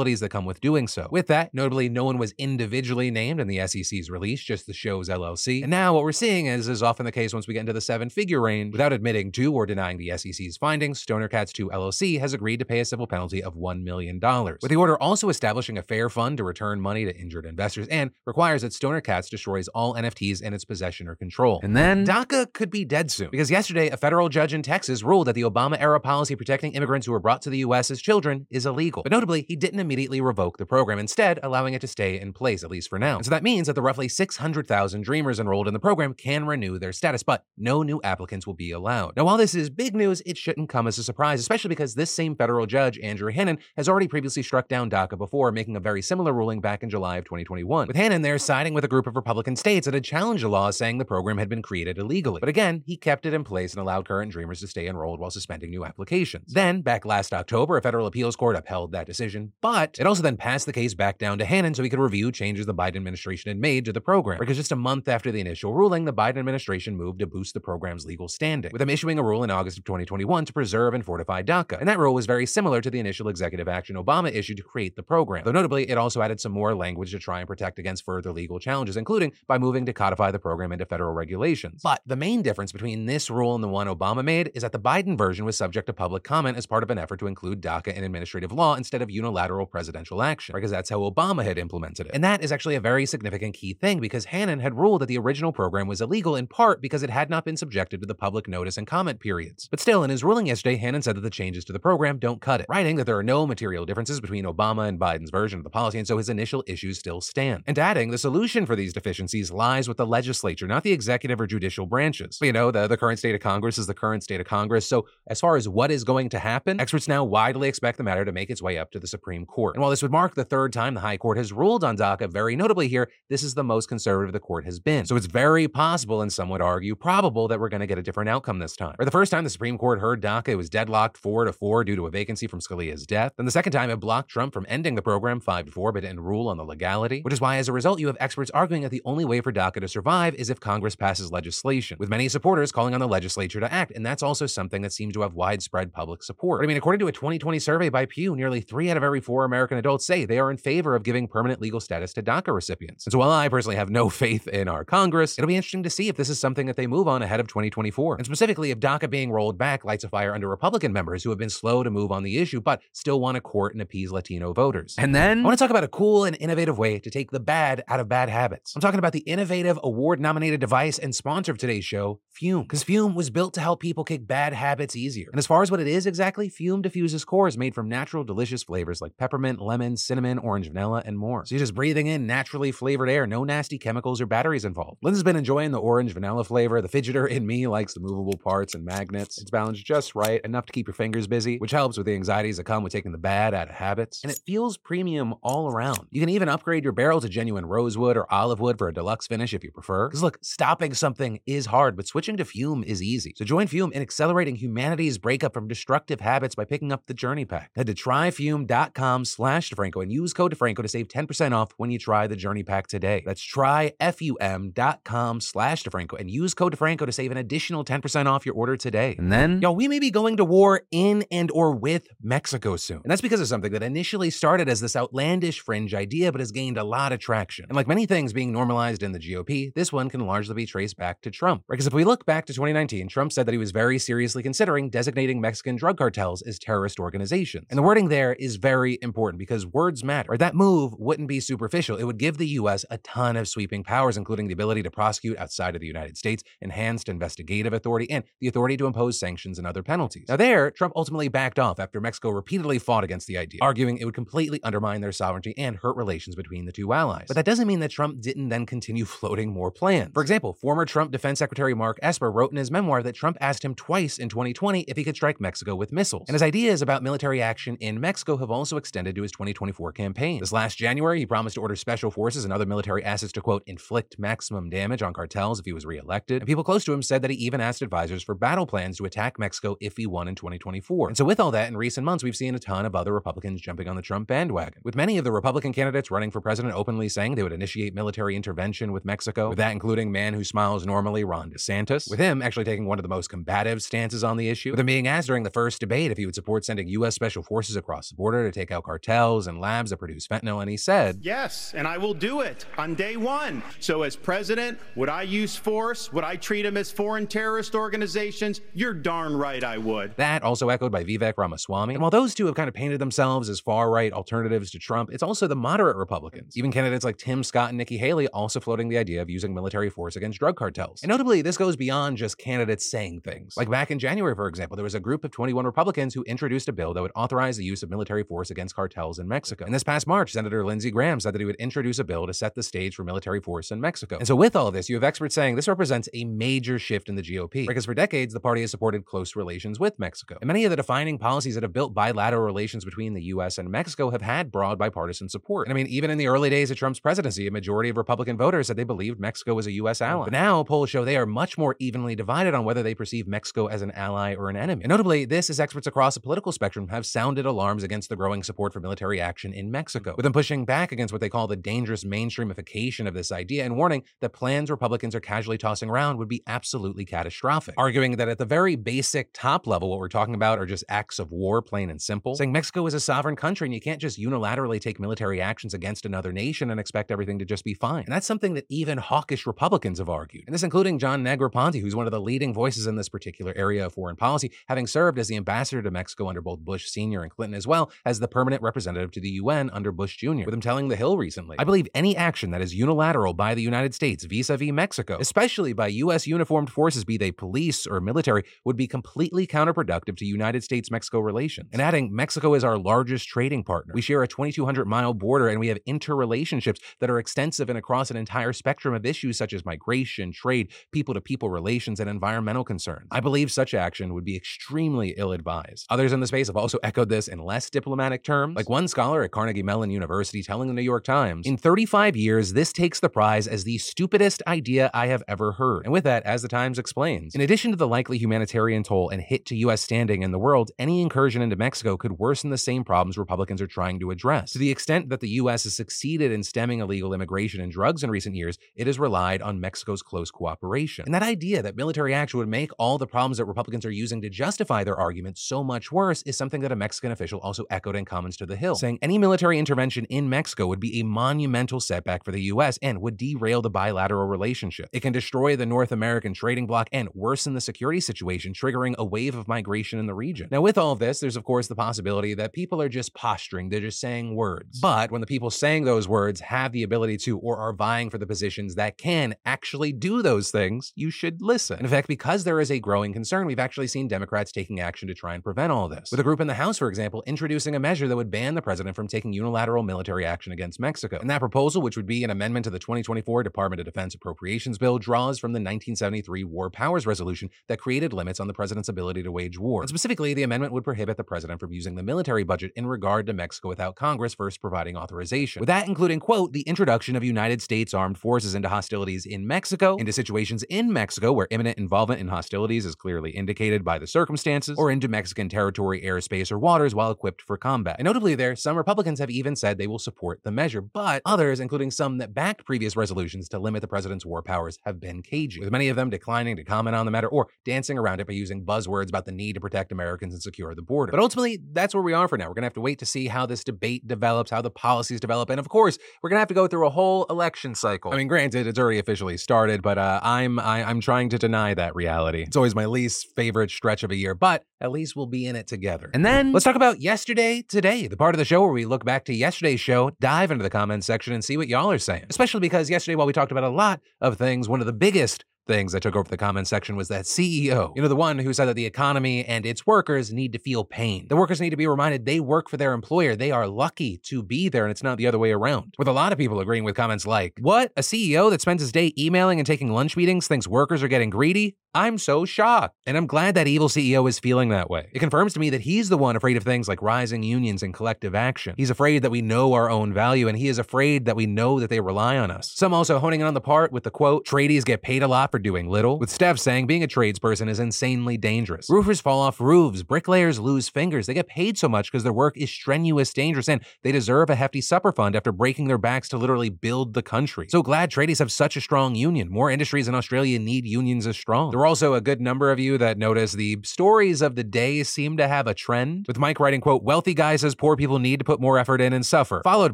responsibilities 0.05 0.19
that 0.19 0.29
come 0.29 0.45
with 0.45 0.61
doing 0.61 0.87
so. 0.87 1.07
With 1.11 1.27
that, 1.27 1.53
notably, 1.53 1.89
no 1.89 2.03
one 2.03 2.17
was 2.17 2.33
individually 2.37 3.11
named 3.11 3.39
in 3.39 3.47
the 3.47 3.65
SEC's 3.67 4.09
release, 4.09 4.41
just 4.41 4.67
the 4.67 4.73
show's 4.73 5.09
LLC. 5.09 5.63
And 5.63 5.71
now 5.71 5.93
what 5.93 6.03
we're 6.03 6.11
seeing, 6.11 6.47
as 6.47 6.67
is 6.67 6.83
often 6.83 7.05
the 7.05 7.11
case 7.11 7.33
once 7.33 7.47
we 7.47 7.53
get 7.53 7.61
into 7.61 7.73
the 7.73 7.81
seven 7.81 8.09
figure 8.09 8.41
range, 8.41 8.71
without 8.71 8.93
admitting 8.93 9.31
to 9.33 9.53
or 9.53 9.65
denying 9.65 9.97
the 9.97 10.15
SEC's 10.17 10.57
findings, 10.57 11.01
Stoner 11.01 11.27
Cats 11.27 11.51
2 11.53 11.69
LLC 11.69 12.19
has 12.19 12.33
agreed 12.33 12.57
to 12.57 12.65
pay 12.65 12.79
a 12.79 12.85
civil 12.85 13.07
penalty 13.07 13.43
of 13.43 13.55
$1 13.55 13.83
million. 13.83 14.19
With 14.21 14.69
the 14.69 14.75
order 14.75 14.97
also 15.01 15.29
establishing 15.29 15.77
a 15.77 15.83
fair 15.83 16.09
fund 16.09 16.37
to 16.37 16.43
return 16.43 16.79
money 16.79 17.05
to 17.05 17.15
injured 17.15 17.45
investors 17.45 17.87
and 17.89 18.11
requires 18.25 18.61
that 18.61 18.73
Stoner 18.73 19.01
Cats 19.01 19.29
destroys 19.29 19.67
all 19.69 19.95
NFTs 19.95 20.41
in 20.41 20.53
its 20.53 20.65
possession 20.65 21.07
or 21.07 21.15
control. 21.15 21.59
And 21.63 21.75
then 21.75 22.05
DACA 22.05 22.53
could 22.53 22.69
be 22.69 22.85
dead 22.85 23.11
soon 23.11 23.29
because 23.31 23.49
yesterday 23.49 23.89
a 23.89 23.97
federal 23.97 24.29
judge 24.29 24.53
in 24.53 24.61
Texas 24.61 25.03
ruled 25.03 25.27
that 25.27 25.33
the 25.33 25.41
Obama 25.41 25.79
era 25.79 25.99
policy 25.99 26.35
protecting 26.35 26.73
immigrants 26.73 27.05
who 27.07 27.11
were 27.11 27.19
brought 27.19 27.41
to 27.43 27.49
the 27.49 27.59
U.S. 27.59 27.89
as 27.89 28.01
children 28.01 28.45
is 28.49 28.65
illegal. 28.65 29.03
But 29.03 29.11
notably, 29.11 29.45
he 29.47 29.55
didn't 29.55 29.79
immediately 29.79 29.94
immediately 29.95 30.19
revoke 30.19 30.57
the 30.57 30.65
program, 30.65 30.99
instead 30.99 31.39
allowing 31.41 31.73
it 31.73 31.79
to 31.79 31.87
stay 31.87 32.19
in 32.19 32.33
place, 32.33 32.63
at 32.63 32.69
least 32.69 32.89
for 32.89 32.99
now. 32.99 33.15
And 33.15 33.23
so 33.23 33.29
that 33.31 33.43
means 33.43 33.67
that 33.67 33.73
the 33.73 33.81
roughly 33.81 34.09
600,000 34.09 35.01
Dreamers 35.03 35.39
enrolled 35.39 35.69
in 35.69 35.73
the 35.73 35.79
program 35.79 36.13
can 36.13 36.45
renew 36.45 36.77
their 36.77 36.91
status, 36.91 37.23
but 37.23 37.45
no 37.57 37.81
new 37.81 38.01
applicants 38.03 38.45
will 38.45 38.53
be 38.53 38.71
allowed. 38.71 39.15
Now, 39.15 39.23
while 39.23 39.37
this 39.37 39.55
is 39.55 39.69
big 39.69 39.95
news, 39.95 40.21
it 40.25 40.37
shouldn't 40.37 40.67
come 40.67 40.85
as 40.85 40.97
a 40.97 41.03
surprise, 41.03 41.39
especially 41.39 41.69
because 41.69 41.95
this 41.95 42.11
same 42.11 42.35
federal 42.35 42.65
judge, 42.65 42.99
Andrew 42.99 43.31
Hanen, 43.31 43.57
has 43.77 43.87
already 43.87 44.09
previously 44.09 44.43
struck 44.43 44.67
down 44.67 44.89
DACA 44.89 45.17
before, 45.17 45.49
making 45.53 45.77
a 45.77 45.79
very 45.79 46.01
similar 46.01 46.33
ruling 46.33 46.59
back 46.59 46.83
in 46.83 46.89
July 46.89 47.15
of 47.15 47.23
2021. 47.23 47.87
With 47.87 47.95
Hanen 47.95 48.21
there 48.21 48.37
siding 48.37 48.73
with 48.73 48.83
a 48.83 48.89
group 48.89 49.07
of 49.07 49.15
Republican 49.15 49.55
states 49.55 49.85
that 49.85 49.93
had 49.93 50.03
challenged 50.03 50.43
a 50.43 50.49
law 50.49 50.71
saying 50.71 50.97
the 50.97 51.05
program 51.05 51.37
had 51.37 51.47
been 51.47 51.61
created 51.61 51.97
illegally. 51.97 52.41
But 52.41 52.49
again, 52.49 52.83
he 52.85 52.97
kept 52.97 53.25
it 53.25 53.33
in 53.33 53.45
place 53.45 53.71
and 53.71 53.81
allowed 53.81 54.07
current 54.07 54.33
Dreamers 54.33 54.59
to 54.59 54.67
stay 54.67 54.87
enrolled 54.87 55.21
while 55.21 55.31
suspending 55.31 55.69
new 55.69 55.85
applications. 55.85 56.51
Then, 56.51 56.81
back 56.81 57.05
last 57.05 57.33
October, 57.33 57.77
a 57.77 57.81
federal 57.81 58.07
appeals 58.07 58.35
court 58.35 58.57
upheld 58.57 58.91
that 58.91 59.07
decision, 59.07 59.53
but 59.61 59.74
it 59.81 60.05
also 60.07 60.21
then 60.21 60.37
passed 60.37 60.65
the 60.65 60.73
case 60.73 60.93
back 60.93 61.17
down 61.17 61.37
to 61.37 61.45
Hanen 61.45 61.75
so 61.75 61.83
he 61.83 61.89
could 61.89 61.99
review 61.99 62.31
changes 62.31 62.65
the 62.65 62.73
Biden 62.73 62.95
administration 62.95 63.49
had 63.49 63.57
made 63.57 63.85
to 63.85 63.93
the 63.93 64.01
program. 64.01 64.39
Because 64.39 64.57
just 64.57 64.71
a 64.71 64.75
month 64.75 65.07
after 65.07 65.31
the 65.31 65.39
initial 65.39 65.73
ruling, 65.73 66.05
the 66.05 66.13
Biden 66.13 66.37
administration 66.37 66.95
moved 66.95 67.19
to 67.19 67.27
boost 67.27 67.53
the 67.53 67.59
program's 67.59 68.05
legal 68.05 68.27
standing, 68.27 68.71
with 68.71 68.79
them 68.79 68.89
issuing 68.89 69.19
a 69.19 69.23
rule 69.23 69.43
in 69.43 69.51
August 69.51 69.77
of 69.77 69.83
2021 69.83 70.45
to 70.45 70.53
preserve 70.53 70.93
and 70.93 71.05
fortify 71.05 71.41
DACA. 71.41 71.79
And 71.79 71.87
that 71.87 71.99
rule 71.99 72.13
was 72.13 72.25
very 72.25 72.45
similar 72.45 72.81
to 72.81 72.89
the 72.89 72.99
initial 72.99 73.27
executive 73.27 73.67
action 73.67 73.95
Obama 73.95 74.33
issued 74.33 74.57
to 74.57 74.63
create 74.63 74.95
the 74.95 75.03
program. 75.03 75.43
Though 75.45 75.51
notably, 75.51 75.89
it 75.89 75.97
also 75.97 76.21
added 76.21 76.39
some 76.39 76.51
more 76.51 76.75
language 76.75 77.11
to 77.11 77.19
try 77.19 77.39
and 77.39 77.47
protect 77.47 77.79
against 77.79 78.03
further 78.03 78.31
legal 78.31 78.59
challenges, 78.59 78.97
including 78.97 79.33
by 79.47 79.57
moving 79.57 79.85
to 79.85 79.93
codify 79.93 80.31
the 80.31 80.39
program 80.39 80.71
into 80.71 80.85
federal 80.85 81.13
regulations. 81.13 81.81
But 81.83 82.01
the 82.05 82.15
main 82.15 82.41
difference 82.41 82.71
between 82.71 83.05
this 83.05 83.29
rule 83.29 83.55
and 83.55 83.63
the 83.63 83.67
one 83.67 83.87
Obama 83.87 84.23
made 84.23 84.51
is 84.55 84.61
that 84.61 84.71
the 84.71 84.79
Biden 84.79 85.17
version 85.17 85.45
was 85.45 85.57
subject 85.57 85.87
to 85.87 85.93
public 85.93 86.23
comment 86.23 86.57
as 86.57 86.65
part 86.65 86.83
of 86.83 86.89
an 86.89 86.97
effort 86.97 87.19
to 87.19 87.27
include 87.27 87.61
DACA 87.61 87.93
in 87.93 88.03
administrative 88.03 88.51
law 88.51 88.75
instead 88.75 89.01
of 89.01 89.09
unilateral 89.09 89.64
presidential 89.65 90.21
action, 90.21 90.53
because 90.55 90.71
that's 90.71 90.89
how 90.89 90.99
Obama 90.99 91.43
had 91.43 91.57
implemented 91.57 92.07
it. 92.07 92.11
And 92.13 92.23
that 92.23 92.43
is 92.43 92.51
actually 92.51 92.75
a 92.75 92.79
very 92.79 93.05
significant 93.05 93.55
key 93.55 93.73
thing 93.73 93.99
because 93.99 94.27
Hanen 94.27 94.61
had 94.61 94.77
ruled 94.77 95.01
that 95.01 95.07
the 95.07 95.17
original 95.17 95.51
program 95.51 95.87
was 95.87 96.01
illegal 96.01 96.35
in 96.35 96.47
part 96.47 96.81
because 96.81 97.03
it 97.03 97.09
had 97.09 97.29
not 97.29 97.45
been 97.45 97.57
subjected 97.57 98.01
to 98.01 98.07
the 98.07 98.15
public 98.15 98.47
notice 98.47 98.77
and 98.77 98.87
comment 98.87 99.19
periods. 99.19 99.67
But 99.69 99.79
still, 99.79 100.03
in 100.03 100.09
his 100.09 100.23
ruling 100.23 100.47
yesterday, 100.47 100.79
Hanen 100.79 101.03
said 101.03 101.15
that 101.15 101.21
the 101.21 101.29
changes 101.29 101.65
to 101.65 101.73
the 101.73 101.79
program 101.79 102.19
don't 102.19 102.41
cut 102.41 102.61
it, 102.61 102.67
writing 102.69 102.95
that 102.97 103.05
there 103.05 103.17
are 103.17 103.23
no 103.23 103.45
material 103.47 103.85
differences 103.85 104.19
between 104.19 104.45
Obama 104.45 104.87
and 104.87 104.99
Biden's 104.99 105.31
version 105.31 105.59
of 105.59 105.63
the 105.63 105.69
policy, 105.69 105.97
and 105.97 106.07
so 106.07 106.17
his 106.17 106.29
initial 106.29 106.63
issues 106.67 106.99
still 106.99 107.21
stand. 107.21 107.63
And 107.67 107.77
adding, 107.79 108.11
the 108.11 108.17
solution 108.17 108.65
for 108.65 108.75
these 108.75 108.93
deficiencies 108.93 109.51
lies 109.51 109.87
with 109.87 109.97
the 109.97 110.05
legislature, 110.05 110.67
not 110.67 110.83
the 110.83 110.91
executive 110.91 111.39
or 111.41 111.47
judicial 111.47 111.85
branches. 111.85 112.39
You 112.41 112.53
know, 112.53 112.71
the, 112.71 112.87
the 112.87 112.97
current 112.97 113.19
state 113.19 113.35
of 113.35 113.41
Congress 113.41 113.77
is 113.77 113.87
the 113.87 113.93
current 113.93 114.23
state 114.23 114.39
of 114.39 114.47
Congress. 114.47 114.87
So, 114.87 115.07
as 115.27 115.39
far 115.39 115.55
as 115.55 115.67
what 115.67 115.91
is 115.91 116.03
going 116.03 116.29
to 116.29 116.39
happen, 116.39 116.79
experts 116.79 117.07
now 117.07 117.23
widely 117.23 117.67
expect 117.67 117.97
the 117.97 118.03
matter 118.03 118.25
to 118.25 118.31
make 118.31 118.49
its 118.49 118.61
way 118.61 118.77
up 118.77 118.91
to 118.91 118.99
the 118.99 119.07
Supreme 119.07 119.45
Court. 119.45 119.54
And 119.75 119.81
while 119.81 119.89
this 119.89 120.01
would 120.01 120.11
mark 120.11 120.35
the 120.35 120.43
third 120.43 120.73
time 120.73 120.93
the 120.93 120.99
High 120.99 121.17
Court 121.17 121.37
has 121.37 121.53
ruled 121.53 121.83
on 121.83 121.97
DACA, 121.97 122.29
very 122.31 122.55
notably 122.55 122.87
here, 122.87 123.09
this 123.29 123.43
is 123.43 123.53
the 123.53 123.63
most 123.63 123.87
conservative 123.87 124.33
the 124.33 124.39
court 124.39 124.65
has 124.65 124.79
been. 124.79 125.05
So, 125.05 125.15
it's 125.15 125.25
very 125.25 125.67
possible, 125.67 126.21
and 126.21 126.31
some 126.31 126.49
would 126.49 126.61
argue 126.61 126.95
probable, 126.95 127.47
that 127.47 127.59
we're 127.59 127.69
going 127.69 127.81
to 127.81 127.87
get 127.87 127.97
a 127.97 128.03
different 128.03 128.29
outcome 128.29 128.59
this 128.59 128.75
time. 128.75 128.95
For 128.97 129.05
the 129.05 129.11
first 129.11 129.31
time 129.31 129.43
the 129.43 129.49
Supreme 129.49 129.77
Court 129.77 129.99
heard 129.99 130.21
DACA, 130.21 130.49
it 130.49 130.55
was 130.55 130.69
deadlocked 130.69 131.17
four 131.17 131.45
to 131.45 131.53
four 131.53 131.83
due 131.83 131.95
to 131.95 132.05
a 132.05 132.11
vacancy 132.11 132.47
from 132.47 132.59
Scalia's 132.59 133.05
death. 133.05 133.33
Then 133.37 133.45
the 133.45 133.51
second 133.51 133.71
time 133.71 133.89
it 133.89 133.97
blocked 133.97 134.29
Trump 134.29 134.53
from 134.53 134.65
ending 134.67 134.95
the 134.95 135.01
program 135.01 135.39
five 135.39 135.65
to 135.65 135.71
four, 135.71 135.91
but 135.91 136.01
didn't 136.01 136.19
rule 136.19 136.47
on 136.47 136.57
the 136.57 136.65
legality. 136.65 137.21
Which 137.21 137.33
is 137.33 137.41
why, 137.41 137.57
as 137.57 137.67
a 137.67 137.73
result, 137.73 137.99
you 137.99 138.07
have 138.07 138.17
experts 138.19 138.51
arguing 138.51 138.83
that 138.83 138.91
the 138.91 139.01
only 139.05 139.25
way 139.25 139.41
for 139.41 139.51
DACA 139.51 139.81
to 139.81 139.87
survive 139.87 140.35
is 140.35 140.49
if 140.49 140.59
Congress 140.59 140.95
passes 140.95 141.31
legislation, 141.31 141.97
with 141.99 142.09
many 142.09 142.29
supporters 142.29 142.71
calling 142.71 142.93
on 142.93 142.99
the 142.99 143.07
legislature 143.07 143.59
to 143.59 143.71
act. 143.71 143.91
And 143.95 144.05
that's 144.05 144.23
also 144.23 144.45
something 144.45 144.81
that 144.81 144.93
seems 144.93 145.13
to 145.13 145.21
have 145.21 145.33
widespread 145.33 145.93
public 145.93 146.23
support. 146.23 146.61
But 146.61 146.65
I 146.65 146.67
mean, 146.67 146.77
according 146.77 146.99
to 146.99 147.07
a 147.07 147.11
2020 147.11 147.59
survey 147.59 147.89
by 147.89 148.05
Pew, 148.05 148.35
nearly 148.35 148.61
three 148.61 148.89
out 148.89 148.97
of 148.97 149.03
every 149.03 149.21
four 149.21 149.44
American 149.45 149.77
adults 149.77 150.05
say 150.05 150.25
they 150.25 150.39
are 150.39 150.51
in 150.51 150.57
favor 150.57 150.95
of 150.95 151.03
giving 151.03 151.27
permanent 151.27 151.61
legal 151.61 151.79
status 151.79 152.13
to 152.13 152.23
DACA 152.23 152.53
recipients. 152.53 153.05
And 153.05 153.11
so 153.11 153.19
while 153.19 153.31
I 153.31 153.47
personally 153.49 153.75
have 153.75 153.89
no 153.89 154.09
faith 154.25 154.47
in 154.47 154.67
our 154.67 154.83
Congress, 154.83 155.37
it'll 155.37 155.47
be 155.47 155.55
interesting 155.55 155.83
to 155.83 155.89
see 155.89 156.09
if 156.09 156.17
this 156.17 156.29
is 156.29 156.39
something 156.39 156.65
that 156.67 156.75
they 156.75 156.87
move 156.87 157.07
on 157.07 157.21
ahead 157.21 157.39
of 157.39 157.47
2024. 157.47 158.17
And 158.17 158.25
specifically, 158.25 158.71
if 158.71 158.79
DACA 158.79 159.09
being 159.09 159.31
rolled 159.31 159.57
back 159.57 159.85
lights 159.85 160.03
a 160.03 160.09
fire 160.09 160.33
under 160.33 160.49
Republican 160.49 160.91
members 160.91 161.23
who 161.23 161.29
have 161.29 161.39
been 161.39 161.49
slow 161.49 161.83
to 161.83 161.89
move 161.89 162.11
on 162.11 162.23
the 162.23 162.37
issue, 162.37 162.61
but 162.61 162.81
still 162.93 163.19
want 163.19 163.35
to 163.35 163.41
court 163.41 163.73
and 163.73 163.81
appease 163.81 164.11
Latino 164.11 164.53
voters. 164.53 164.95
And 164.97 165.13
then 165.13 165.39
I 165.39 165.43
want 165.43 165.57
to 165.57 165.63
talk 165.63 165.69
about 165.69 165.83
a 165.83 165.87
cool 165.87 166.25
and 166.25 166.35
innovative 166.39 166.77
way 166.77 166.99
to 166.99 167.09
take 167.09 167.31
the 167.31 167.39
bad 167.39 167.83
out 167.87 167.99
of 167.99 168.09
bad 168.09 168.29
habits. 168.29 168.75
I'm 168.75 168.81
talking 168.81 168.99
about 168.99 169.13
the 169.13 169.19
innovative, 169.19 169.79
award 169.83 170.19
nominated 170.19 170.59
device 170.59 170.99
and 170.99 171.15
sponsor 171.15 171.51
of 171.51 171.57
today's 171.57 171.85
show, 171.85 172.19
Fume. 172.35 172.63
Because 172.63 172.83
Fume 172.83 173.15
was 173.15 173.29
built 173.29 173.53
to 173.53 173.61
help 173.61 173.79
people 173.79 174.03
kick 174.03 174.27
bad 174.27 174.53
habits 174.53 174.95
easier. 174.95 175.29
And 175.31 175.39
as 175.39 175.47
far 175.47 175.63
as 175.63 175.71
what 175.71 175.79
it 175.79 175.87
is 175.87 176.05
exactly, 176.05 176.49
Fume 176.49 176.81
diffuses 176.81 177.23
cores 177.23 177.57
made 177.57 177.73
from 177.73 177.87
natural, 177.87 178.25
delicious 178.25 178.61
flavors 178.61 179.01
like 179.01 179.15
peppermint, 179.17 179.61
lemon, 179.61 179.95
cinnamon, 179.95 180.37
orange 180.37 180.67
vanilla, 180.67 181.01
and 181.05 181.17
more. 181.17 181.45
So 181.45 181.55
you're 181.55 181.61
just 181.61 181.73
breathing 181.73 182.07
in 182.07 182.27
naturally 182.27 182.73
flavored 182.73 183.09
air, 183.09 183.25
no 183.25 183.45
nasty 183.45 183.77
chemicals 183.77 184.19
or 184.19 184.25
batteries 184.25 184.65
involved. 184.65 184.97
Lynn's 185.01 185.23
been 185.23 185.37
enjoying 185.37 185.71
the 185.71 185.79
orange 185.79 186.11
vanilla 186.11 186.43
flavor. 186.43 186.81
The 186.81 186.89
fidgeter 186.89 187.27
in 187.27 187.47
me 187.47 187.67
likes 187.67 187.93
the 187.93 188.01
movable 188.01 188.37
parts 188.37 188.75
and 188.75 188.83
magnets. 188.83 189.37
It's 189.37 189.49
balanced 189.49 189.85
just 189.85 190.13
right, 190.13 190.41
enough 190.43 190.65
to 190.65 190.73
keep 190.73 190.87
your 190.87 190.93
fingers 190.93 191.27
busy, 191.27 191.57
which 191.57 191.71
helps 191.71 191.95
with 191.95 192.05
the 192.05 192.15
anxieties 192.15 192.57
that 192.57 192.65
come 192.65 192.83
with 192.83 192.91
taking 192.91 193.13
the 193.13 193.17
bad 193.17 193.53
out 193.53 193.69
of 193.69 193.75
habits. 193.75 194.21
And 194.23 194.31
it 194.31 194.39
feels 194.45 194.77
premium 194.77 195.35
all 195.41 195.69
around. 195.69 196.07
You 196.11 196.19
can 196.19 196.29
even 196.29 196.49
upgrade 196.49 196.83
your 196.83 196.93
barrel 196.93 197.21
to 197.21 197.29
genuine 197.29 197.65
rosewood 197.65 198.17
or 198.17 198.31
olive 198.31 198.59
wood 198.59 198.77
for 198.77 198.89
a 198.89 198.93
deluxe 198.93 199.27
finish 199.27 199.53
if 199.53 199.63
you 199.63 199.71
prefer. 199.71 200.09
Because 200.09 200.21
look, 200.21 200.37
stopping 200.41 200.93
something 200.93 201.39
is 201.45 201.67
hard, 201.67 201.95
but 201.95 202.07
switching 202.07 202.24
to 202.25 202.45
Fume 202.45 202.83
is 202.83 203.01
easy. 203.01 203.33
So 203.37 203.45
join 203.45 203.67
Fume 203.67 203.91
in 203.93 204.01
accelerating 204.01 204.55
humanity's 204.55 205.17
breakup 205.17 205.53
from 205.53 205.67
destructive 205.67 206.19
habits 206.21 206.55
by 206.55 206.65
picking 206.65 206.91
up 206.91 207.05
the 207.05 207.13
Journey 207.13 207.45
Pack. 207.45 207.71
Head 207.75 207.87
to 207.87 207.93
tryfum.com 207.93 209.25
slash 209.25 209.69
DeFranco 209.69 210.01
and 210.01 210.11
use 210.11 210.33
code 210.33 210.55
DeFranco 210.55 210.81
to 210.81 210.87
save 210.87 211.07
10% 211.07 211.53
off 211.53 211.71
when 211.77 211.91
you 211.91 211.99
try 211.99 212.25
the 212.27 212.35
Journey 212.35 212.63
Pack 212.63 212.87
today. 212.87 213.21
That's 213.25 213.45
tryfum.com 213.45 215.41
slash 215.41 215.83
DeFranco 215.83 216.19
and 216.19 216.31
use 216.31 216.53
code 216.53 216.75
DeFranco 216.75 217.05
to 217.05 217.11
save 217.11 217.31
an 217.31 217.37
additional 217.37 217.85
10% 217.85 218.25
off 218.25 218.45
your 218.45 218.55
order 218.55 218.75
today. 218.75 219.15
And 219.17 219.31
then, 219.31 219.61
y'all, 219.61 219.75
we 219.75 219.87
may 219.87 219.99
be 219.99 220.11
going 220.11 220.37
to 220.37 220.45
war 220.45 220.81
in 220.91 221.25
and 221.31 221.51
or 221.51 221.75
with 221.75 222.07
Mexico 222.21 222.75
soon. 222.75 223.01
And 223.03 223.11
that's 223.11 223.21
because 223.21 223.39
of 223.39 223.47
something 223.47 223.71
that 223.71 223.83
initially 223.83 224.29
started 224.29 224.67
as 224.69 224.79
this 224.79 224.95
outlandish 224.95 225.59
fringe 225.59 225.93
idea, 225.93 226.31
but 226.31 226.41
has 226.41 226.51
gained 226.51 226.77
a 226.77 226.83
lot 226.83 227.11
of 227.11 227.19
traction. 227.19 227.65
And 227.65 227.75
like 227.75 227.87
many 227.87 228.05
things 228.05 228.33
being 228.33 228.51
normalized 228.51 229.03
in 229.03 229.11
the 229.11 229.19
GOP, 229.19 229.73
this 229.73 229.91
one 229.91 230.09
can 230.09 230.21
largely 230.21 230.55
be 230.55 230.65
traced 230.65 230.97
back 230.97 231.21
to 231.21 231.31
Trump. 231.31 231.63
Because 231.69 231.87
if 231.87 231.93
we 231.93 232.03
look 232.03 232.14
back 232.23 232.45
to 232.45 232.53
2019, 232.53 233.07
Trump 233.07 233.33
said 233.33 233.47
that 233.47 233.51
he 233.51 233.57
was 233.57 233.71
very 233.71 233.97
seriously 233.97 234.43
considering 234.43 234.91
designating 234.91 235.41
Mexican 235.41 235.75
drug 235.75 235.97
cartels 235.97 236.43
as 236.43 236.59
terrorist 236.59 236.99
organizations. 236.99 237.65
And 237.69 237.77
the 237.77 237.81
wording 237.81 238.09
there 238.09 238.33
is 238.33 238.57
very 238.57 238.99
important 239.01 239.39
because 239.39 239.65
words 239.65 240.03
matter. 240.03 240.37
That 240.37 240.53
move 240.53 240.93
wouldn't 240.97 241.27
be 241.27 241.39
superficial. 241.39 241.97
It 241.97 242.03
would 242.03 242.19
give 242.19 242.37
the 242.37 242.47
US 242.59 242.85
a 242.89 242.99
ton 242.99 243.35
of 243.35 243.47
sweeping 243.47 243.83
powers, 243.83 244.17
including 244.17 244.47
the 244.47 244.53
ability 244.53 244.83
to 244.83 244.91
prosecute 244.91 245.37
outside 245.37 245.75
of 245.75 245.81
the 245.81 245.87
United 245.87 246.15
States, 246.15 246.43
enhanced 246.61 247.09
investigative 247.09 247.73
authority, 247.73 248.09
and 248.11 248.23
the 248.39 248.47
authority 248.47 248.77
to 248.77 248.85
impose 248.85 249.19
sanctions 249.19 249.57
and 249.57 249.65
other 249.65 249.81
penalties. 249.81 250.25
Now, 250.29 250.37
there, 250.37 250.69
Trump 250.71 250.93
ultimately 250.95 251.27
backed 251.27 251.57
off 251.57 251.79
after 251.79 251.99
Mexico 251.99 252.29
repeatedly 252.29 252.77
fought 252.77 253.03
against 253.03 253.27
the 253.27 253.37
idea, 253.37 253.59
arguing 253.61 253.97
it 253.97 254.05
would 254.05 254.13
completely 254.13 254.59
undermine 254.63 255.01
their 255.01 255.11
sovereignty 255.11 255.53
and 255.57 255.77
hurt 255.77 255.95
relations 255.95 256.35
between 256.35 256.65
the 256.65 256.71
two 256.71 256.93
allies. 256.93 257.25
But 257.27 257.35
that 257.35 257.45
doesn't 257.45 257.67
mean 257.67 257.79
that 257.79 257.91
Trump 257.91 258.21
didn't 258.21 258.49
then 258.49 258.65
continue 258.65 259.05
floating 259.15 259.51
more 259.51 259.71
plans. 259.71 260.11
For 260.13 260.21
example, 260.21 260.53
former 260.53 260.85
Trump 260.85 261.11
Defense 261.11 261.39
Secretary 261.39 261.73
Mark 261.73 261.99
Esper 262.05 262.31
wrote 262.31 262.51
in 262.51 262.57
his 262.57 262.69
memoir 262.69 263.01
that 263.03 263.15
Trump 263.15 263.37
asked 263.41 263.65
him 263.65 263.73
twice 263.73 264.19
in 264.19 264.29
2020 264.29 264.81
if 264.81 264.95
he 264.95 265.03
could 265.03 265.15
strike 265.15 265.41
Mexico 265.41 265.75
with 265.75 265.91
missiles. 265.91 266.29
And 266.29 266.35
his 266.35 266.43
ideas 266.43 266.81
about 266.81 267.03
military 267.03 267.41
action 267.41 267.77
in 267.79 267.99
Mexico 267.99 268.37
have 268.37 268.51
also 268.51 268.77
extended 268.77 269.15
to 269.15 269.23
his 269.23 269.31
2024 269.31 269.91
campaign. 269.91 270.39
This 270.39 270.51
last 270.51 270.77
January, 270.77 271.19
he 271.19 271.25
promised 271.25 271.55
to 271.55 271.61
order 271.61 271.75
special 271.75 272.11
forces 272.11 272.43
and 272.43 272.53
other 272.53 272.65
military 272.65 273.03
assets 273.03 273.33
to, 273.33 273.41
quote, 273.41 273.63
inflict 273.65 274.19
maximum 274.19 274.69
damage 274.69 275.01
on 275.01 275.13
cartels 275.13 275.59
if 275.59 275.65
he 275.65 275.73
was 275.73 275.85
reelected. 275.85 276.43
And 276.43 276.47
people 276.47 276.63
close 276.63 276.83
to 276.85 276.93
him 276.93 277.01
said 277.01 277.23
that 277.23 277.31
he 277.31 277.37
even 277.37 277.59
asked 277.59 277.81
advisors 277.81 278.21
for 278.21 278.35
battle 278.35 278.67
plans 278.67 278.97
to 278.97 279.05
attack 279.05 279.39
Mexico 279.39 279.75
if 279.81 279.97
he 279.97 280.05
won 280.05 280.27
in 280.27 280.35
2024. 280.35 281.07
And 281.07 281.17
so, 281.17 281.25
with 281.25 281.39
all 281.39 281.51
that, 281.51 281.67
in 281.67 281.75
recent 281.75 282.05
months, 282.05 282.23
we've 282.23 282.35
seen 282.35 282.53
a 282.53 282.59
ton 282.59 282.85
of 282.85 282.95
other 282.95 283.13
Republicans 283.13 283.61
jumping 283.61 283.87
on 283.87 283.95
the 283.95 284.01
Trump 284.03 284.27
bandwagon, 284.27 284.81
with 284.83 284.95
many 284.95 285.17
of 285.17 285.23
the 285.23 285.31
Republican 285.31 285.73
candidates 285.73 286.11
running 286.11 286.29
for 286.29 286.39
president 286.39 286.75
openly 286.75 287.09
saying 287.09 287.35
they 287.35 287.43
would 287.43 287.51
initiate 287.51 287.95
military 287.95 288.35
intervention 288.35 288.91
with 288.91 289.05
Mexico, 289.05 289.49
with 289.49 289.57
that 289.57 289.71
including 289.71 290.11
man 290.11 290.33
who 290.33 290.43
smiles 290.43 290.85
normally, 290.85 291.23
Ron 291.23 291.49
DeSantis, 291.49 291.94
with 292.09 292.19
him 292.19 292.41
actually 292.41 292.65
taking 292.65 292.85
one 292.85 292.99
of 292.99 293.03
the 293.03 293.09
most 293.09 293.29
combative 293.29 293.81
stances 293.81 294.23
on 294.23 294.37
the 294.37 294.49
issue, 294.49 294.71
with 294.71 294.79
him 294.79 294.85
being 294.85 295.07
asked 295.07 295.27
during 295.27 295.43
the 295.43 295.49
first 295.49 295.79
debate 295.79 296.11
if 296.11 296.17
he 296.17 296.25
would 296.25 296.35
support 296.35 296.65
sending 296.65 296.87
U.S. 296.89 297.15
special 297.15 297.43
forces 297.43 297.75
across 297.75 298.09
the 298.09 298.15
border 298.15 298.43
to 298.43 298.51
take 298.51 298.71
out 298.71 298.83
cartels 298.83 299.47
and 299.47 299.59
labs 299.59 299.89
that 299.89 299.97
produce 299.97 300.27
fentanyl, 300.27 300.61
and 300.61 300.69
he 300.69 300.77
said, 300.77 301.19
Yes, 301.21 301.73
and 301.75 301.87
I 301.87 301.97
will 301.97 302.13
do 302.13 302.41
it 302.41 302.65
on 302.77 302.95
day 302.95 303.17
one. 303.17 303.63
So, 303.79 304.03
as 304.03 304.15
president, 304.15 304.77
would 304.95 305.09
I 305.09 305.23
use 305.23 305.55
force? 305.55 306.11
Would 306.11 306.23
I 306.23 306.35
treat 306.35 306.63
them 306.63 306.77
as 306.77 306.91
foreign 306.91 307.27
terrorist 307.27 307.75
organizations? 307.75 308.61
You're 308.73 308.93
darn 308.93 309.35
right 309.35 309.63
I 309.63 309.77
would. 309.77 310.15
That 310.17 310.43
also 310.43 310.69
echoed 310.69 310.91
by 310.91 311.03
Vivek 311.03 311.33
Ramaswamy. 311.37 311.93
And 311.93 312.01
while 312.01 312.11
those 312.11 312.33
two 312.33 312.45
have 312.47 312.55
kind 312.55 312.67
of 312.67 312.73
painted 312.73 312.99
themselves 312.99 313.49
as 313.49 313.59
far 313.59 313.89
right 313.89 314.11
alternatives 314.11 314.71
to 314.71 314.79
Trump, 314.79 315.09
it's 315.11 315.23
also 315.23 315.47
the 315.47 315.55
moderate 315.55 315.97
Republicans. 315.97 316.57
Even 316.57 316.71
candidates 316.71 317.05
like 317.05 317.17
Tim 317.17 317.43
Scott 317.43 317.69
and 317.69 317.77
Nikki 317.77 317.97
Haley 317.97 318.27
also 318.29 318.59
floating 318.59 318.89
the 318.89 318.97
idea 318.97 319.21
of 319.21 319.29
using 319.29 319.53
military 319.53 319.89
force 319.89 320.15
against 320.15 320.39
drug 320.39 320.55
cartels. 320.55 321.01
And 321.03 321.09
notably, 321.09 321.41
this 321.41 321.57
goes 321.57 321.75
beyond 321.75 321.84
just 322.15 322.37
candidates 322.37 322.89
saying 322.89 323.21
things. 323.21 323.55
Like 323.57 323.69
back 323.69 323.91
in 323.91 323.99
January, 323.99 324.35
for 324.35 324.47
example, 324.47 324.75
there 324.75 324.83
was 324.83 324.95
a 324.95 324.99
group 324.99 325.23
of 325.23 325.31
21 325.31 325.65
Republicans 325.65 326.13
who 326.13 326.23
introduced 326.23 326.67
a 326.67 326.73
bill 326.73 326.93
that 326.93 327.01
would 327.01 327.11
authorize 327.15 327.57
the 327.57 327.63
use 327.63 327.83
of 327.83 327.89
military 327.89 328.23
force 328.23 328.51
against 328.51 328.75
cartels 328.75 329.19
in 329.19 329.27
Mexico. 329.27 329.65
And 329.65 329.73
this 329.73 329.83
past 329.83 330.07
March, 330.07 330.31
Senator 330.31 330.65
Lindsey 330.65 330.91
Graham 330.91 331.19
said 331.19 331.33
that 331.33 331.39
he 331.39 331.45
would 331.45 331.55
introduce 331.55 331.99
a 331.99 332.03
bill 332.03 332.27
to 332.27 332.33
set 332.33 332.55
the 332.55 332.63
stage 332.63 332.95
for 332.95 333.03
military 333.03 333.41
force 333.41 333.71
in 333.71 333.81
Mexico. 333.81 334.17
And 334.17 334.27
so, 334.27 334.35
with 334.35 334.55
all 334.55 334.71
this, 334.71 334.89
you 334.89 334.95
have 334.95 335.03
experts 335.03 335.35
saying 335.35 335.55
this 335.55 335.67
represents 335.67 336.09
a 336.13 336.25
major 336.25 336.79
shift 336.79 337.09
in 337.09 337.15
the 337.15 337.21
GOP. 337.21 337.67
Because 337.67 337.85
for 337.85 337.93
decades, 337.93 338.33
the 338.33 338.39
party 338.39 338.61
has 338.61 338.71
supported 338.71 339.05
close 339.05 339.35
relations 339.35 339.79
with 339.79 339.97
Mexico. 339.99 340.37
And 340.41 340.47
many 340.47 340.65
of 340.65 340.69
the 340.69 340.75
defining 340.75 341.17
policies 341.17 341.55
that 341.55 341.63
have 341.63 341.73
built 341.73 341.93
bilateral 341.93 342.43
relations 342.43 342.85
between 342.85 343.13
the 343.13 343.23
U.S. 343.23 343.57
and 343.57 343.69
Mexico 343.69 344.09
have 344.09 344.21
had 344.21 344.51
broad 344.51 344.77
bipartisan 344.77 345.29
support. 345.29 345.67
And 345.67 345.73
I 345.73 345.75
mean, 345.75 345.87
even 345.87 346.09
in 346.09 346.17
the 346.17 346.27
early 346.27 346.49
days 346.49 346.71
of 346.71 346.77
Trump's 346.77 346.99
presidency, 346.99 347.47
a 347.47 347.51
majority 347.51 347.89
of 347.89 347.97
Republican 347.97 348.37
voters 348.37 348.67
said 348.67 348.75
they 348.75 348.83
believed 348.83 349.19
Mexico 349.19 349.53
was 349.53 349.67
a 349.67 349.71
U.S. 349.73 350.01
ally. 350.01 350.25
But 350.25 350.33
now, 350.33 350.63
polls 350.63 350.89
show 350.89 351.05
they 351.05 351.17
are 351.17 351.25
much 351.25 351.57
more 351.57 351.64
evenly 351.79 352.15
divided 352.15 352.53
on 352.53 352.65
whether 352.65 352.83
they 352.83 352.93
perceive 352.93 353.27
Mexico 353.27 353.67
as 353.67 353.81
an 353.81 353.91
ally 353.91 354.35
or 354.35 354.49
an 354.49 354.55
enemy. 354.55 354.83
And 354.83 354.89
notably, 354.89 355.25
this 355.25 355.49
is 355.49 355.59
experts 355.59 355.87
across 355.87 356.13
the 356.13 356.19
political 356.19 356.51
spectrum 356.51 356.87
have 356.89 357.05
sounded 357.05 357.45
alarms 357.45 357.83
against 357.83 358.09
the 358.09 358.15
growing 358.15 358.43
support 358.43 358.73
for 358.73 358.79
military 358.79 359.19
action 359.19 359.53
in 359.53 359.71
Mexico, 359.71 360.13
with 360.15 360.23
them 360.23 360.33
pushing 360.33 360.65
back 360.65 360.91
against 360.91 361.11
what 361.11 361.21
they 361.21 361.29
call 361.29 361.47
the 361.47 361.55
dangerous 361.55 362.03
mainstreamification 362.03 363.07
of 363.07 363.13
this 363.13 363.31
idea 363.31 363.65
and 363.65 363.77
warning 363.77 364.03
that 364.21 364.29
plans 364.29 364.69
Republicans 364.69 365.15
are 365.15 365.19
casually 365.19 365.57
tossing 365.57 365.89
around 365.89 366.17
would 366.17 366.27
be 366.27 366.43
absolutely 366.47 367.05
catastrophic, 367.05 367.75
arguing 367.77 368.17
that 368.17 368.27
at 368.27 368.37
the 368.37 368.45
very 368.45 368.75
basic 368.75 369.29
top 369.33 369.67
level, 369.67 369.89
what 369.89 369.99
we're 369.99 370.07
talking 370.07 370.35
about 370.35 370.59
are 370.59 370.65
just 370.65 370.83
acts 370.89 371.19
of 371.19 371.31
war, 371.31 371.61
plain 371.61 371.89
and 371.89 372.01
simple, 372.01 372.35
saying 372.35 372.51
Mexico 372.51 372.85
is 372.85 372.93
a 372.93 372.99
sovereign 372.99 373.35
country 373.35 373.65
and 373.65 373.73
you 373.73 373.81
can't 373.81 374.01
just 374.01 374.19
unilaterally 374.19 374.79
take 374.79 374.99
military 374.99 375.41
actions 375.41 375.73
against 375.73 376.05
another 376.05 376.31
nation 376.31 376.71
and 376.71 376.79
expect 376.79 377.11
everything 377.11 377.39
to 377.39 377.45
just 377.45 377.63
be 377.63 377.73
fine. 377.73 378.03
And 378.03 378.13
that's 378.13 378.27
something 378.27 378.53
that 378.53 378.65
even 378.69 378.97
hawkish 378.97 379.45
Republicans 379.45 379.99
have 379.99 380.09
argued, 380.09 380.43
and 380.47 380.53
this 380.53 380.63
including 380.63 380.99
John 380.99 381.23
Negroponte, 381.55 381.81
who's 381.81 381.95
one 381.95 382.05
of 382.05 382.11
the 382.11 382.21
leading 382.21 382.53
voices 382.53 382.87
in 382.87 382.95
this 382.95 383.09
particular 383.09 383.53
area 383.55 383.85
of 383.85 383.93
foreign 383.93 384.15
policy, 384.15 384.51
having 384.67 384.87
served 384.87 385.17
as 385.19 385.27
the 385.27 385.35
ambassador 385.35 385.81
to 385.81 385.91
Mexico 385.91 386.27
under 386.27 386.41
both 386.41 386.59
Bush 386.59 386.87
Sr. 386.87 387.23
and 387.23 387.31
Clinton, 387.31 387.55
as 387.55 387.67
well 387.67 387.91
as 388.05 388.19
the 388.19 388.27
permanent 388.27 388.61
representative 388.61 389.11
to 389.11 389.21
the 389.21 389.29
UN 389.29 389.69
under 389.71 389.91
Bush 389.91 390.17
Jr., 390.17 390.45
with 390.45 390.53
him 390.53 390.61
telling 390.61 390.87
The 390.87 390.95
Hill 390.95 391.17
recently. 391.17 391.57
I 391.59 391.63
believe 391.63 391.87
any 391.93 392.15
action 392.15 392.51
that 392.51 392.61
is 392.61 392.75
unilateral 392.75 393.33
by 393.33 393.55
the 393.55 393.61
United 393.61 393.93
States 393.93 394.25
vis 394.25 394.49
a 394.49 394.57
vis 394.57 394.71
Mexico, 394.71 395.17
especially 395.19 395.73
by 395.73 395.87
U.S. 395.87 396.27
uniformed 396.27 396.69
forces, 396.69 397.05
be 397.05 397.17
they 397.17 397.31
police 397.31 397.87
or 397.87 398.01
military, 398.01 398.43
would 398.65 398.75
be 398.75 398.87
completely 398.87 399.47
counterproductive 399.47 400.17
to 400.17 400.25
United 400.25 400.63
States 400.63 400.91
Mexico 400.91 401.19
relations. 401.19 401.69
And 401.71 401.81
adding, 401.81 402.13
Mexico 402.15 402.53
is 402.53 402.63
our 402.63 402.77
largest 402.77 403.27
trading 403.27 403.63
partner. 403.63 403.93
We 403.93 404.01
share 404.01 404.23
a 404.23 404.27
2,200 404.27 404.87
mile 404.87 405.13
border 405.13 405.47
and 405.47 405.59
we 405.59 405.67
have 405.67 405.79
interrelationships 405.87 406.79
that 406.99 407.09
are 407.09 407.19
extensive 407.19 407.69
and 407.69 407.77
across 407.77 408.11
an 408.11 408.17
entire 408.17 408.53
spectrum 408.53 408.93
of 408.93 409.05
issues 409.05 409.37
such 409.37 409.53
as 409.53 409.65
migration, 409.65 410.31
trade, 410.31 410.71
people 410.91 411.13
to 411.13 411.21
people 411.21 411.44
relations, 411.49 411.99
and 411.99 412.09
environmental 412.09 412.63
concerns. 412.63 413.07
I 413.11 413.19
believe 413.19 413.51
such 413.51 413.73
action 413.73 414.13
would 414.13 414.25
be 414.25 414.35
extremely 414.35 415.13
ill 415.17 415.31
advised. 415.31 415.85
Others 415.89 416.13
in 416.13 416.19
the 416.19 416.27
space 416.27 416.47
have 416.47 416.57
also 416.57 416.79
echoed 416.83 417.09
this 417.09 417.27
in 417.27 417.39
less 417.39 417.69
diplomatic 417.69 418.23
terms, 418.23 418.55
like 418.55 418.69
one 418.69 418.87
scholar 418.87 419.23
at 419.23 419.31
Carnegie 419.31 419.63
Mellon 419.63 419.89
University 419.89 420.43
telling 420.43 420.67
the 420.67 420.73
New 420.73 420.81
York 420.81 421.03
Times 421.03 421.45
In 421.45 421.57
35 421.57 422.15
years, 422.15 422.53
this 422.53 422.71
takes 422.73 422.99
the 422.99 423.09
prize 423.09 423.47
as 423.47 423.63
the 423.63 423.77
stupidest 423.77 424.41
idea 424.47 424.89
I 424.93 425.07
have 425.07 425.23
ever 425.27 425.53
heard. 425.53 425.85
And 425.85 425.93
with 425.93 426.03
that, 426.03 426.23
as 426.23 426.41
the 426.41 426.47
Times 426.47 426.79
explains, 426.79 427.35
in 427.35 427.41
addition 427.41 427.71
to 427.71 427.77
the 427.77 427.87
likely 427.87 428.17
humanitarian 428.17 428.83
toll 428.83 429.09
and 429.09 429.21
hit 429.21 429.45
to 429.47 429.55
U.S. 429.57 429.81
standing 429.81 430.23
in 430.23 430.31
the 430.31 430.39
world, 430.39 430.71
any 430.79 431.01
incursion 431.01 431.41
into 431.41 431.55
Mexico 431.55 431.97
could 431.97 432.13
worsen 432.13 432.49
the 432.49 432.57
same 432.57 432.83
problems 432.83 433.17
Republicans 433.17 433.61
are 433.61 433.67
trying 433.67 433.99
to 433.99 434.11
address. 434.11 434.51
To 434.53 434.59
the 434.59 434.71
extent 434.71 435.09
that 435.09 435.19
the 435.19 435.29
U.S. 435.29 435.63
has 435.63 435.75
succeeded 435.75 436.31
in 436.31 436.43
stemming 436.43 436.79
illegal 436.79 437.13
immigration 437.13 437.61
and 437.61 437.71
drugs 437.71 438.03
in 438.03 438.09
recent 438.09 438.35
years, 438.35 438.57
it 438.75 438.87
has 438.87 438.99
relied 438.99 439.41
on 439.41 439.59
Mexico's 439.59 440.01
close 440.01 440.31
cooperation. 440.31 441.05
And 441.05 441.13
that 441.13 441.23
idea 441.35 441.61
that 441.61 441.75
military 441.75 442.13
action 442.13 442.37
would 442.39 442.47
make 442.47 442.71
all 442.79 442.97
the 442.97 443.05
problems 443.05 443.35
that 443.39 443.43
Republicans 443.43 443.85
are 443.85 443.91
using 443.91 444.21
to 444.21 444.29
justify 444.29 444.85
their 444.85 444.95
argument 444.95 445.37
so 445.37 445.65
much 445.65 445.91
worse 445.91 446.21
is 446.21 446.37
something 446.37 446.61
that 446.61 446.71
a 446.71 446.77
Mexican 446.77 447.11
official 447.11 447.41
also 447.41 447.65
echoed 447.69 447.97
in 447.97 448.05
comments 448.05 448.37
to 448.37 448.45
The 448.45 448.55
Hill, 448.55 448.75
saying 448.75 448.99
any 449.01 449.17
military 449.17 449.59
intervention 449.59 450.05
in 450.05 450.29
Mexico 450.29 450.65
would 450.67 450.79
be 450.79 451.01
a 451.01 451.03
monumental 451.03 451.81
setback 451.81 452.23
for 452.23 452.31
the 452.31 452.43
U.S. 452.43 452.79
and 452.81 453.01
would 453.01 453.17
derail 453.17 453.61
the 453.61 453.69
bilateral 453.69 454.27
relationship. 454.27 454.87
It 454.93 455.01
can 455.01 455.11
destroy 455.11 455.57
the 455.57 455.65
North 455.65 455.91
American 455.91 456.33
trading 456.33 456.67
bloc 456.67 456.87
and 456.93 457.09
worsen 457.13 457.53
the 457.53 457.59
security 457.59 457.99
situation, 457.99 458.53
triggering 458.53 458.95
a 458.97 459.03
wave 459.03 459.35
of 459.35 459.49
migration 459.49 459.99
in 459.99 460.05
the 460.05 460.13
region. 460.13 460.47
Now, 460.49 460.61
with 460.61 460.77
all 460.77 460.93
of 460.93 460.99
this, 460.99 461.19
there's 461.19 461.35
of 461.35 461.43
course 461.43 461.67
the 461.67 461.75
possibility 461.75 462.33
that 462.35 462.53
people 462.53 462.81
are 462.81 462.87
just 462.87 463.13
posturing, 463.13 463.67
they're 463.67 463.81
just 463.81 463.99
saying 463.99 464.35
words. 464.35 464.79
But 464.79 465.11
when 465.11 465.19
the 465.19 465.27
people 465.27 465.49
saying 465.49 465.83
those 465.83 466.07
words 466.07 466.39
have 466.39 466.71
the 466.71 466.83
ability 466.83 467.17
to 467.25 467.37
or 467.39 467.57
are 467.57 467.73
vying 467.73 468.09
for 468.09 468.17
the 468.17 468.25
positions 468.25 468.75
that 468.75 468.97
can 468.97 469.35
actually 469.45 469.91
do 469.91 470.21
those 470.21 470.49
things, 470.49 470.93
you 470.95 471.11
should 471.11 471.24
listen. 471.39 471.79
In 471.79 471.87
fact, 471.87 472.07
because 472.07 472.43
there 472.43 472.59
is 472.59 472.71
a 472.71 472.79
growing 472.79 473.13
concern, 473.13 473.45
we've 473.45 473.59
actually 473.59 473.87
seen 473.87 474.07
Democrats 474.07 474.51
taking 474.51 474.79
action 474.79 475.07
to 475.07 475.13
try 475.13 475.33
and 475.33 475.43
prevent 475.43 475.71
all 475.71 475.87
this. 475.87 476.11
With 476.11 476.19
a 476.19 476.23
group 476.23 476.39
in 476.39 476.47
the 476.47 476.53
House, 476.53 476.77
for 476.77 476.87
example, 476.87 477.23
introducing 477.25 477.75
a 477.75 477.79
measure 477.79 478.07
that 478.07 478.15
would 478.15 478.31
ban 478.31 478.55
the 478.55 478.61
president 478.61 478.95
from 478.95 479.07
taking 479.07 479.33
unilateral 479.33 479.83
military 479.83 480.25
action 480.25 480.51
against 480.51 480.79
Mexico. 480.79 481.17
And 481.19 481.29
that 481.29 481.39
proposal, 481.39 481.81
which 481.81 481.97
would 481.97 482.05
be 482.05 482.23
an 482.23 482.29
amendment 482.29 482.65
to 482.65 482.69
the 482.69 482.79
2024 482.79 483.43
Department 483.43 483.79
of 483.79 483.85
Defense 483.85 484.13
Appropriations 484.13 484.77
Bill, 484.77 484.97
draws 484.97 485.39
from 485.39 485.53
the 485.53 485.57
1973 485.57 486.43
War 486.43 486.69
Powers 486.69 487.07
Resolution 487.07 487.49
that 487.67 487.79
created 487.79 488.13
limits 488.13 488.39
on 488.39 488.47
the 488.47 488.53
president's 488.53 488.89
ability 488.89 489.23
to 489.23 489.31
wage 489.31 489.57
war. 489.57 489.81
And 489.81 489.89
specifically, 489.89 490.33
the 490.33 490.43
amendment 490.43 490.73
would 490.73 490.83
prohibit 490.83 491.17
the 491.17 491.23
president 491.23 491.59
from 491.59 491.71
using 491.71 491.95
the 491.95 492.03
military 492.03 492.43
budget 492.43 492.71
in 492.75 492.85
regard 492.85 493.25
to 493.27 493.33
Mexico 493.33 493.69
without 493.69 493.95
Congress 493.95 494.33
first 494.33 494.61
providing 494.61 494.95
authorization. 494.95 495.59
With 495.59 495.67
that 495.67 495.87
including, 495.87 496.19
quote, 496.19 496.53
the 496.53 496.61
introduction 496.61 497.15
of 497.15 497.23
United 497.23 497.61
States 497.61 497.93
armed 497.93 498.17
forces 498.17 498.55
into 498.55 498.69
hostilities 498.69 499.25
in 499.25 499.47
Mexico, 499.47 499.95
into 499.95 500.11
situations 500.11 500.63
in 500.63 500.91
Mexico 500.91 501.14
where 501.21 501.47
imminent 501.51 501.77
involvement 501.77 502.21
in 502.21 502.27
hostilities 502.27 502.85
is 502.85 502.95
clearly 502.95 503.31
indicated 503.31 503.83
by 503.83 503.99
the 503.99 504.07
circumstances, 504.07 504.77
or 504.77 504.91
into 504.91 505.07
Mexican 505.07 505.49
territory, 505.49 506.01
airspace, 506.01 506.51
or 506.51 506.59
waters 506.59 506.95
while 506.95 507.11
equipped 507.11 507.41
for 507.41 507.57
combat. 507.57 507.95
And 507.99 508.05
notably, 508.05 508.35
there, 508.35 508.55
some 508.55 508.77
Republicans 508.77 509.19
have 509.19 509.29
even 509.29 509.55
said 509.55 509.77
they 509.77 509.87
will 509.87 509.99
support 509.99 510.41
the 510.43 510.51
measure, 510.51 510.81
but 510.81 511.21
others, 511.25 511.59
including 511.59 511.91
some 511.91 512.17
that 512.17 512.33
backed 512.33 512.65
previous 512.65 512.95
resolutions 512.95 513.49
to 513.49 513.59
limit 513.59 513.81
the 513.81 513.87
president's 513.87 514.25
war 514.25 514.41
powers, 514.41 514.79
have 514.85 514.99
been 514.99 515.21
cagey, 515.21 515.59
with 515.59 515.71
many 515.71 515.89
of 515.89 515.95
them 515.95 516.09
declining 516.09 516.55
to 516.55 516.63
comment 516.63 516.95
on 516.95 517.05
the 517.05 517.11
matter 517.11 517.27
or 517.27 517.47
dancing 517.63 517.97
around 517.97 518.19
it 518.19 518.27
by 518.27 518.33
using 518.33 518.65
buzzwords 518.65 519.09
about 519.09 519.25
the 519.25 519.31
need 519.31 519.53
to 519.53 519.59
protect 519.59 519.91
Americans 519.91 520.33
and 520.33 520.41
secure 520.41 520.73
the 520.75 520.81
border. 520.81 521.11
But 521.11 521.19
ultimately, 521.19 521.59
that's 521.73 521.93
where 521.93 522.03
we 522.03 522.13
are 522.13 522.27
for 522.27 522.37
now. 522.37 522.45
We're 522.45 522.55
going 522.55 522.63
to 522.63 522.67
have 522.67 522.73
to 522.73 522.81
wait 522.81 522.99
to 522.99 523.05
see 523.05 523.27
how 523.27 523.45
this 523.45 523.63
debate 523.63 524.07
develops, 524.07 524.51
how 524.51 524.61
the 524.61 524.71
policies 524.71 525.19
develop, 525.19 525.49
and 525.49 525.59
of 525.59 525.69
course, 525.69 525.97
we're 526.21 526.29
going 526.29 526.37
to 526.37 526.41
have 526.41 526.47
to 526.49 526.53
go 526.53 526.67
through 526.67 526.87
a 526.87 526.89
whole 526.89 527.25
election 527.25 527.75
cycle. 527.75 528.13
I 528.13 528.17
mean, 528.17 528.27
granted, 528.27 528.67
it's 528.67 528.79
already 528.79 528.99
officially 528.99 529.37
started, 529.37 529.81
but 529.81 529.97
uh, 529.97 530.19
I'm 530.23 530.59
I, 530.59 530.79
am 530.79 530.87
i 530.87 530.91
am 530.91 531.01
trying 531.05 531.29
to 531.29 531.37
deny 531.37 531.73
that 531.75 531.95
reality. 531.95 532.41
It's 532.41 532.55
always 532.57 532.75
my 532.75 532.87
least 532.87 533.27
favorite 533.35 533.69
stretch 533.69 534.03
of 534.03 534.09
a 534.09 534.15
year, 534.15 534.33
but 534.33 534.63
at 534.81 534.91
least 534.91 535.15
we'll 535.15 535.27
be 535.27 535.45
in 535.45 535.55
it 535.55 535.67
together. 535.67 536.09
And 536.13 536.25
then 536.25 536.51
let's 536.51 536.65
talk 536.65 536.75
about 536.75 536.99
yesterday 536.99 537.61
today, 537.61 538.07
the 538.07 538.17
part 538.17 538.33
of 538.33 538.39
the 538.39 538.45
show 538.45 538.61
where 538.61 538.71
we 538.71 538.85
look 538.85 539.05
back 539.05 539.25
to 539.25 539.33
yesterday's 539.33 539.79
show, 539.79 540.09
dive 540.19 540.49
into 540.49 540.63
the 540.63 540.69
comments 540.69 541.05
section, 541.05 541.31
and 541.33 541.45
see 541.45 541.57
what 541.57 541.67
y'all 541.67 541.91
are 541.91 541.99
saying. 541.99 542.25
Especially 542.29 542.59
because 542.59 542.89
yesterday, 542.89 543.15
while 543.15 543.27
we 543.27 543.33
talked 543.33 543.51
about 543.51 543.63
a 543.63 543.69
lot 543.69 544.01
of 544.19 544.37
things, 544.37 544.67
one 544.67 544.79
of 544.79 544.87
the 544.87 544.93
biggest 544.93 545.45
things 545.67 545.95
I 545.95 545.99
took 545.99 546.15
over 546.15 546.29
the 546.29 546.37
comment 546.37 546.67
section 546.67 546.95
was 546.95 547.07
that 547.07 547.25
CEO, 547.25 547.95
you 547.95 548.01
know, 548.01 548.07
the 548.07 548.15
one 548.15 548.39
who 548.39 548.53
said 548.53 548.65
that 548.65 548.75
the 548.75 548.85
economy 548.85 549.43
and 549.45 549.65
its 549.65 549.85
workers 549.85 550.31
need 550.31 550.53
to 550.53 550.59
feel 550.59 550.83
pain. 550.83 551.27
The 551.27 551.35
workers 551.35 551.59
need 551.59 551.71
to 551.71 551.77
be 551.77 551.87
reminded 551.87 552.25
they 552.25 552.39
work 552.39 552.69
for 552.69 552.77
their 552.77 552.93
employer. 552.93 553.35
They 553.35 553.51
are 553.51 553.67
lucky 553.67 554.17
to 554.17 554.43
be 554.43 554.69
there 554.69 554.83
and 554.83 554.91
it's 554.91 555.03
not 555.03 555.17
the 555.17 555.27
other 555.27 555.39
way 555.39 555.51
around. 555.51 555.95
With 555.97 556.07
a 556.07 556.13
lot 556.13 556.31
of 556.31 556.37
people 556.37 556.59
agreeing 556.59 556.83
with 556.83 556.95
comments 556.95 557.25
like, 557.25 557.57
What? 557.59 557.91
A 557.97 558.01
CEO 558.01 558.49
that 558.49 558.61
spends 558.61 558.81
his 558.81 558.91
day 558.91 559.13
emailing 559.17 559.59
and 559.59 559.67
taking 559.67 559.91
lunch 559.91 560.15
meetings 560.15 560.47
thinks 560.47 560.67
workers 560.67 561.01
are 561.03 561.07
getting 561.07 561.29
greedy? 561.29 561.77
I'm 561.95 562.17
so 562.17 562.43
shocked. 562.43 562.97
And 563.05 563.15
I'm 563.15 563.25
glad 563.25 563.55
that 563.55 563.67
evil 563.67 563.87
CEO 563.87 564.27
is 564.27 564.37
feeling 564.37 564.67
that 564.67 564.89
way. 564.89 565.07
It 565.13 565.19
confirms 565.19 565.53
to 565.53 565.61
me 565.61 565.69
that 565.69 565.79
he's 565.79 566.09
the 566.09 566.17
one 566.17 566.35
afraid 566.35 566.57
of 566.57 566.63
things 566.63 566.89
like 566.89 567.01
rising 567.01 567.41
unions 567.41 567.83
and 567.83 567.93
collective 567.93 568.35
action. 568.35 568.75
He's 568.75 568.89
afraid 568.89 569.21
that 569.21 569.31
we 569.31 569.41
know 569.41 569.71
our 569.71 569.89
own 569.89 570.13
value 570.13 570.49
and 570.49 570.57
he 570.57 570.67
is 570.67 570.77
afraid 570.77 571.23
that 571.23 571.37
we 571.37 571.45
know 571.45 571.79
that 571.79 571.89
they 571.89 572.01
rely 572.01 572.37
on 572.37 572.51
us. 572.51 572.69
Some 572.75 572.93
also 572.93 573.17
honing 573.17 573.39
in 573.39 573.47
on 573.47 573.53
the 573.53 573.61
part 573.61 573.93
with 573.93 574.03
the 574.03 574.11
quote, 574.11 574.45
tradies 574.45 574.83
get 574.83 575.03
paid 575.03 575.23
a 575.23 575.27
lot 575.29 575.51
for 575.51 575.57
doing 575.57 575.87
little, 575.87 576.19
with 576.19 576.29
Steph 576.29 576.59
saying 576.59 576.85
being 576.85 577.01
a 577.01 577.07
tradesperson 577.07 577.69
is 577.69 577.79
insanely 577.79 578.35
dangerous. 578.35 578.89
Roofers 578.89 579.21
fall 579.21 579.39
off 579.39 579.61
roofs, 579.61 580.03
bricklayers 580.03 580.59
lose 580.59 580.89
fingers. 580.89 581.27
They 581.27 581.33
get 581.33 581.47
paid 581.47 581.77
so 581.77 581.87
much 581.87 582.11
because 582.11 582.23
their 582.23 582.33
work 582.33 582.57
is 582.57 582.69
strenuous, 582.69 583.31
dangerous, 583.31 583.69
and 583.69 583.79
they 584.03 584.11
deserve 584.11 584.49
a 584.49 584.55
hefty 584.55 584.81
supper 584.81 585.13
fund 585.13 585.33
after 585.33 585.53
breaking 585.53 585.87
their 585.87 585.97
backs 585.97 586.27
to 586.29 586.37
literally 586.37 586.69
build 586.69 587.13
the 587.13 587.23
country. 587.23 587.67
So 587.69 587.81
glad 587.81 588.11
tradies 588.11 588.39
have 588.39 588.51
such 588.51 588.75
a 588.75 588.81
strong 588.81 589.15
union. 589.15 589.49
More 589.49 589.71
industries 589.71 590.09
in 590.09 590.15
Australia 590.15 590.59
need 590.59 590.85
unions 590.85 591.25
as 591.25 591.37
strong. 591.37 591.71
There 591.71 591.84
are 591.85 591.87
also 591.87 592.15
a 592.15 592.21
good 592.21 592.41
number 592.41 592.71
of 592.71 592.79
you 592.79 592.97
that 592.97 593.15
notice 593.15 593.51
the 593.51 593.77
stories 593.83 594.41
of 594.41 594.55
the 594.55 594.63
day 594.63 595.03
seem 595.03 595.37
to 595.37 595.47
have 595.47 595.67
a 595.67 595.73
trend, 595.75 596.25
with 596.27 596.39
Mike 596.39 596.59
writing, 596.59 596.81
quote, 596.81 597.03
wealthy 597.03 597.35
guy 597.35 597.55
says 597.57 597.75
poor 597.75 597.95
people 597.95 598.17
need 598.17 598.39
to 598.39 598.43
put 598.43 598.59
more 598.59 598.79
effort 598.79 598.99
in 599.01 599.13
and 599.13 599.23
suffer, 599.23 599.61
followed 599.63 599.93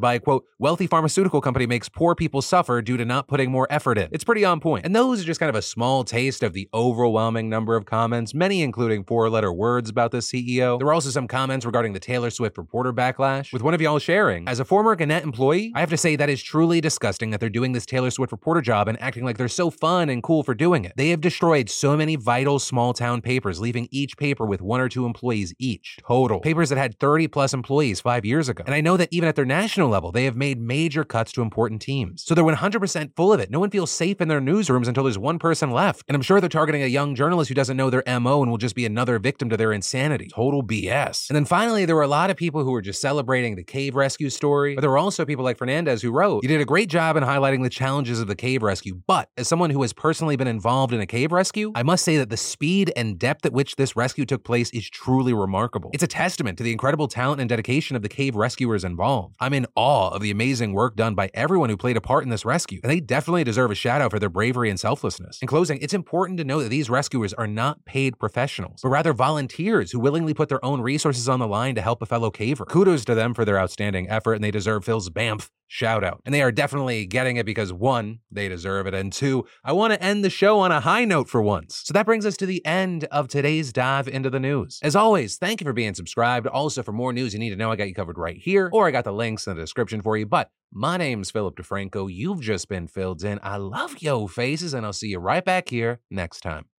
by, 0.00 0.18
quote, 0.18 0.46
wealthy 0.58 0.86
pharmaceutical 0.86 1.42
company 1.42 1.66
makes 1.66 1.90
poor 1.90 2.14
people 2.14 2.40
suffer 2.40 2.80
due 2.80 2.96
to 2.96 3.04
not 3.04 3.28
putting 3.28 3.50
more 3.50 3.66
effort 3.68 3.98
in. 3.98 4.08
It's 4.10 4.24
pretty 4.24 4.42
on 4.42 4.58
point. 4.58 4.86
And 4.86 4.96
those 4.96 5.20
are 5.20 5.24
just 5.24 5.38
kind 5.38 5.50
of 5.50 5.54
a 5.54 5.60
small 5.60 6.02
taste 6.02 6.42
of 6.42 6.54
the 6.54 6.66
overwhelming 6.72 7.50
number 7.50 7.76
of 7.76 7.84
comments, 7.84 8.32
many 8.32 8.62
including 8.62 9.04
four 9.04 9.28
letter 9.28 9.52
words 9.52 9.90
about 9.90 10.12
the 10.12 10.18
CEO. 10.18 10.78
There 10.78 10.86
were 10.86 10.94
also 10.94 11.10
some 11.10 11.28
comments 11.28 11.66
regarding 11.66 11.92
the 11.92 12.00
Taylor 12.00 12.30
Swift 12.30 12.56
reporter 12.56 12.94
backlash, 12.94 13.52
with 13.52 13.60
one 13.60 13.74
of 13.74 13.82
y'all 13.82 13.98
sharing, 13.98 14.48
as 14.48 14.60
a 14.60 14.64
former 14.64 14.96
Gannett 14.96 15.24
employee, 15.24 15.70
I 15.74 15.80
have 15.80 15.90
to 15.90 15.98
say 15.98 16.16
that 16.16 16.30
is 16.30 16.42
truly 16.42 16.80
disgusting 16.80 17.28
that 17.32 17.40
they're 17.40 17.50
doing 17.50 17.72
this 17.72 17.84
Taylor 17.84 18.10
Swift 18.10 18.32
reporter 18.32 18.62
job 18.62 18.88
and 18.88 18.98
acting 19.02 19.26
like 19.26 19.36
they're 19.36 19.48
so 19.48 19.68
fun 19.68 20.08
and 20.08 20.22
cool 20.22 20.42
for 20.42 20.54
doing 20.54 20.86
it. 20.86 20.94
They 20.96 21.10
have 21.10 21.20
destroyed 21.20 21.68
many 21.96 22.16
vital 22.16 22.58
small 22.58 22.92
town 22.92 23.20
papers, 23.20 23.60
leaving 23.60 23.88
each 23.90 24.16
paper 24.16 24.46
with 24.46 24.62
one 24.62 24.80
or 24.80 24.88
two 24.88 25.04
employees 25.04 25.52
each 25.58 25.98
total. 26.06 26.40
Papers 26.40 26.68
that 26.68 26.78
had 26.78 26.98
30 26.98 27.28
plus 27.28 27.52
employees 27.52 28.00
five 28.00 28.24
years 28.24 28.48
ago. 28.48 28.62
And 28.64 28.74
I 28.74 28.80
know 28.80 28.96
that 28.96 29.08
even 29.10 29.28
at 29.28 29.36
their 29.36 29.44
national 29.44 29.88
level, 29.88 30.12
they 30.12 30.24
have 30.24 30.36
made 30.36 30.60
major 30.60 31.04
cuts 31.04 31.32
to 31.32 31.42
important 31.42 31.82
teams. 31.82 32.24
So 32.24 32.34
they're 32.34 32.44
100% 32.44 33.16
full 33.16 33.32
of 33.32 33.40
it. 33.40 33.50
No 33.50 33.60
one 33.60 33.70
feels 33.70 33.90
safe 33.90 34.20
in 34.20 34.28
their 34.28 34.40
newsrooms 34.40 34.86
until 34.86 35.04
there's 35.04 35.18
one 35.18 35.38
person 35.38 35.70
left. 35.70 36.04
And 36.08 36.14
I'm 36.14 36.22
sure 36.22 36.40
they're 36.40 36.48
targeting 36.48 36.82
a 36.82 36.86
young 36.86 37.14
journalist 37.14 37.48
who 37.48 37.54
doesn't 37.54 37.76
know 37.76 37.90
their 37.90 38.04
MO 38.20 38.42
and 38.42 38.50
will 38.50 38.58
just 38.58 38.74
be 38.76 38.86
another 38.86 39.18
victim 39.18 39.48
to 39.50 39.56
their 39.56 39.72
insanity. 39.72 40.28
Total 40.32 40.62
BS. 40.62 41.28
And 41.28 41.36
then 41.36 41.44
finally, 41.44 41.84
there 41.84 41.96
were 41.96 42.02
a 42.02 42.08
lot 42.08 42.30
of 42.30 42.36
people 42.36 42.64
who 42.64 42.70
were 42.70 42.82
just 42.82 43.00
celebrating 43.00 43.56
the 43.56 43.64
cave 43.64 43.94
rescue 43.96 44.30
story, 44.30 44.74
but 44.74 44.82
there 44.82 44.90
were 44.90 44.98
also 44.98 45.24
people 45.24 45.44
like 45.44 45.58
Fernandez 45.58 46.02
who 46.02 46.12
wrote, 46.12 46.42
You 46.42 46.48
did 46.48 46.60
a 46.60 46.64
great 46.64 46.88
job 46.88 47.16
in 47.16 47.24
highlighting 47.24 47.62
the 47.62 47.70
challenges 47.70 48.20
of 48.20 48.28
the 48.28 48.36
cave 48.36 48.62
rescue, 48.62 49.00
but 49.06 49.28
as 49.36 49.48
someone 49.48 49.70
who 49.70 49.82
has 49.82 49.92
personally 49.92 50.36
been 50.36 50.46
involved 50.46 50.92
in 50.92 51.00
a 51.00 51.06
cave 51.06 51.32
rescue, 51.32 51.71
I 51.74 51.82
must 51.82 52.04
say 52.04 52.18
that 52.18 52.28
the 52.28 52.36
speed 52.36 52.92
and 52.96 53.18
depth 53.18 53.46
at 53.46 53.52
which 53.52 53.76
this 53.76 53.96
rescue 53.96 54.26
took 54.26 54.44
place 54.44 54.70
is 54.70 54.88
truly 54.90 55.32
remarkable. 55.32 55.90
It's 55.94 56.02
a 56.02 56.08
testament 56.08 56.58
to 56.58 56.64
the 56.64 56.72
incredible 56.72 57.08
talent 57.08 57.40
and 57.40 57.48
dedication 57.48 57.96
of 57.96 58.02
the 58.02 58.08
cave 58.08 58.36
rescuers 58.36 58.84
involved. 58.84 59.36
I'm 59.40 59.54
in 59.54 59.66
awe 59.74 60.10
of 60.10 60.20
the 60.20 60.30
amazing 60.30 60.74
work 60.74 60.96
done 60.96 61.14
by 61.14 61.30
everyone 61.32 61.70
who 61.70 61.76
played 61.76 61.96
a 61.96 62.00
part 62.00 62.24
in 62.24 62.30
this 62.30 62.44
rescue, 62.44 62.80
and 62.82 62.90
they 62.90 63.00
definitely 63.00 63.44
deserve 63.44 63.70
a 63.70 63.74
shout 63.74 64.02
out 64.02 64.10
for 64.10 64.18
their 64.18 64.28
bravery 64.28 64.68
and 64.68 64.78
selflessness. 64.78 65.38
In 65.40 65.48
closing, 65.48 65.78
it's 65.80 65.94
important 65.94 66.38
to 66.38 66.44
know 66.44 66.62
that 66.62 66.68
these 66.68 66.90
rescuers 66.90 67.32
are 67.34 67.46
not 67.46 67.84
paid 67.84 68.18
professionals, 68.18 68.80
but 68.82 68.90
rather 68.90 69.12
volunteers 69.12 69.92
who 69.92 70.00
willingly 70.00 70.34
put 70.34 70.48
their 70.48 70.64
own 70.64 70.82
resources 70.82 71.28
on 71.28 71.38
the 71.38 71.48
line 71.48 71.74
to 71.74 71.82
help 71.82 72.02
a 72.02 72.06
fellow 72.06 72.30
caver. 72.30 72.66
Kudos 72.66 73.04
to 73.06 73.14
them 73.14 73.32
for 73.32 73.44
their 73.44 73.58
outstanding 73.58 74.08
effort, 74.10 74.34
and 74.34 74.44
they 74.44 74.50
deserve 74.50 74.84
Phil's 74.84 75.08
BAMF 75.08 75.48
shout 75.72 76.04
out. 76.04 76.20
And 76.26 76.34
they 76.34 76.42
are 76.42 76.52
definitely 76.52 77.06
getting 77.06 77.38
it 77.38 77.46
because 77.46 77.72
one, 77.72 78.18
they 78.30 78.46
deserve 78.46 78.86
it, 78.86 78.92
and 78.92 79.10
two, 79.10 79.46
I 79.64 79.72
want 79.72 79.94
to 79.94 80.02
end 80.02 80.22
the 80.22 80.28
show 80.28 80.60
on 80.60 80.70
a 80.70 80.80
high 80.80 81.06
note 81.06 81.30
for 81.30 81.40
once. 81.52 81.82
So 81.84 81.92
that 81.92 82.06
brings 82.06 82.24
us 82.24 82.38
to 82.38 82.46
the 82.46 82.64
end 82.64 83.04
of 83.04 83.28
today's 83.28 83.74
dive 83.74 84.08
into 84.08 84.30
the 84.30 84.40
news. 84.40 84.80
As 84.82 84.96
always, 84.96 85.36
thank 85.36 85.60
you 85.60 85.66
for 85.66 85.74
being 85.74 85.92
subscribed. 85.92 86.46
Also, 86.46 86.82
for 86.82 86.92
more 86.92 87.12
news 87.12 87.34
you 87.34 87.38
need 87.38 87.50
to 87.50 87.56
know, 87.56 87.70
I 87.70 87.76
got 87.76 87.88
you 87.88 87.94
covered 87.94 88.16
right 88.16 88.38
here, 88.38 88.70
or 88.72 88.88
I 88.88 88.90
got 88.90 89.04
the 89.04 89.12
links 89.12 89.46
in 89.46 89.54
the 89.54 89.60
description 89.60 90.00
for 90.00 90.16
you. 90.16 90.24
But 90.24 90.48
my 90.72 90.96
name's 90.96 91.30
Philip 91.30 91.56
DeFranco. 91.56 92.10
You've 92.10 92.40
just 92.40 92.70
been 92.70 92.86
filled 92.86 93.22
in. 93.22 93.38
I 93.42 93.58
love 93.58 94.00
yo 94.00 94.26
faces, 94.26 94.72
and 94.72 94.86
I'll 94.86 94.94
see 94.94 95.08
you 95.08 95.18
right 95.18 95.44
back 95.44 95.68
here 95.68 96.00
next 96.10 96.40
time. 96.40 96.71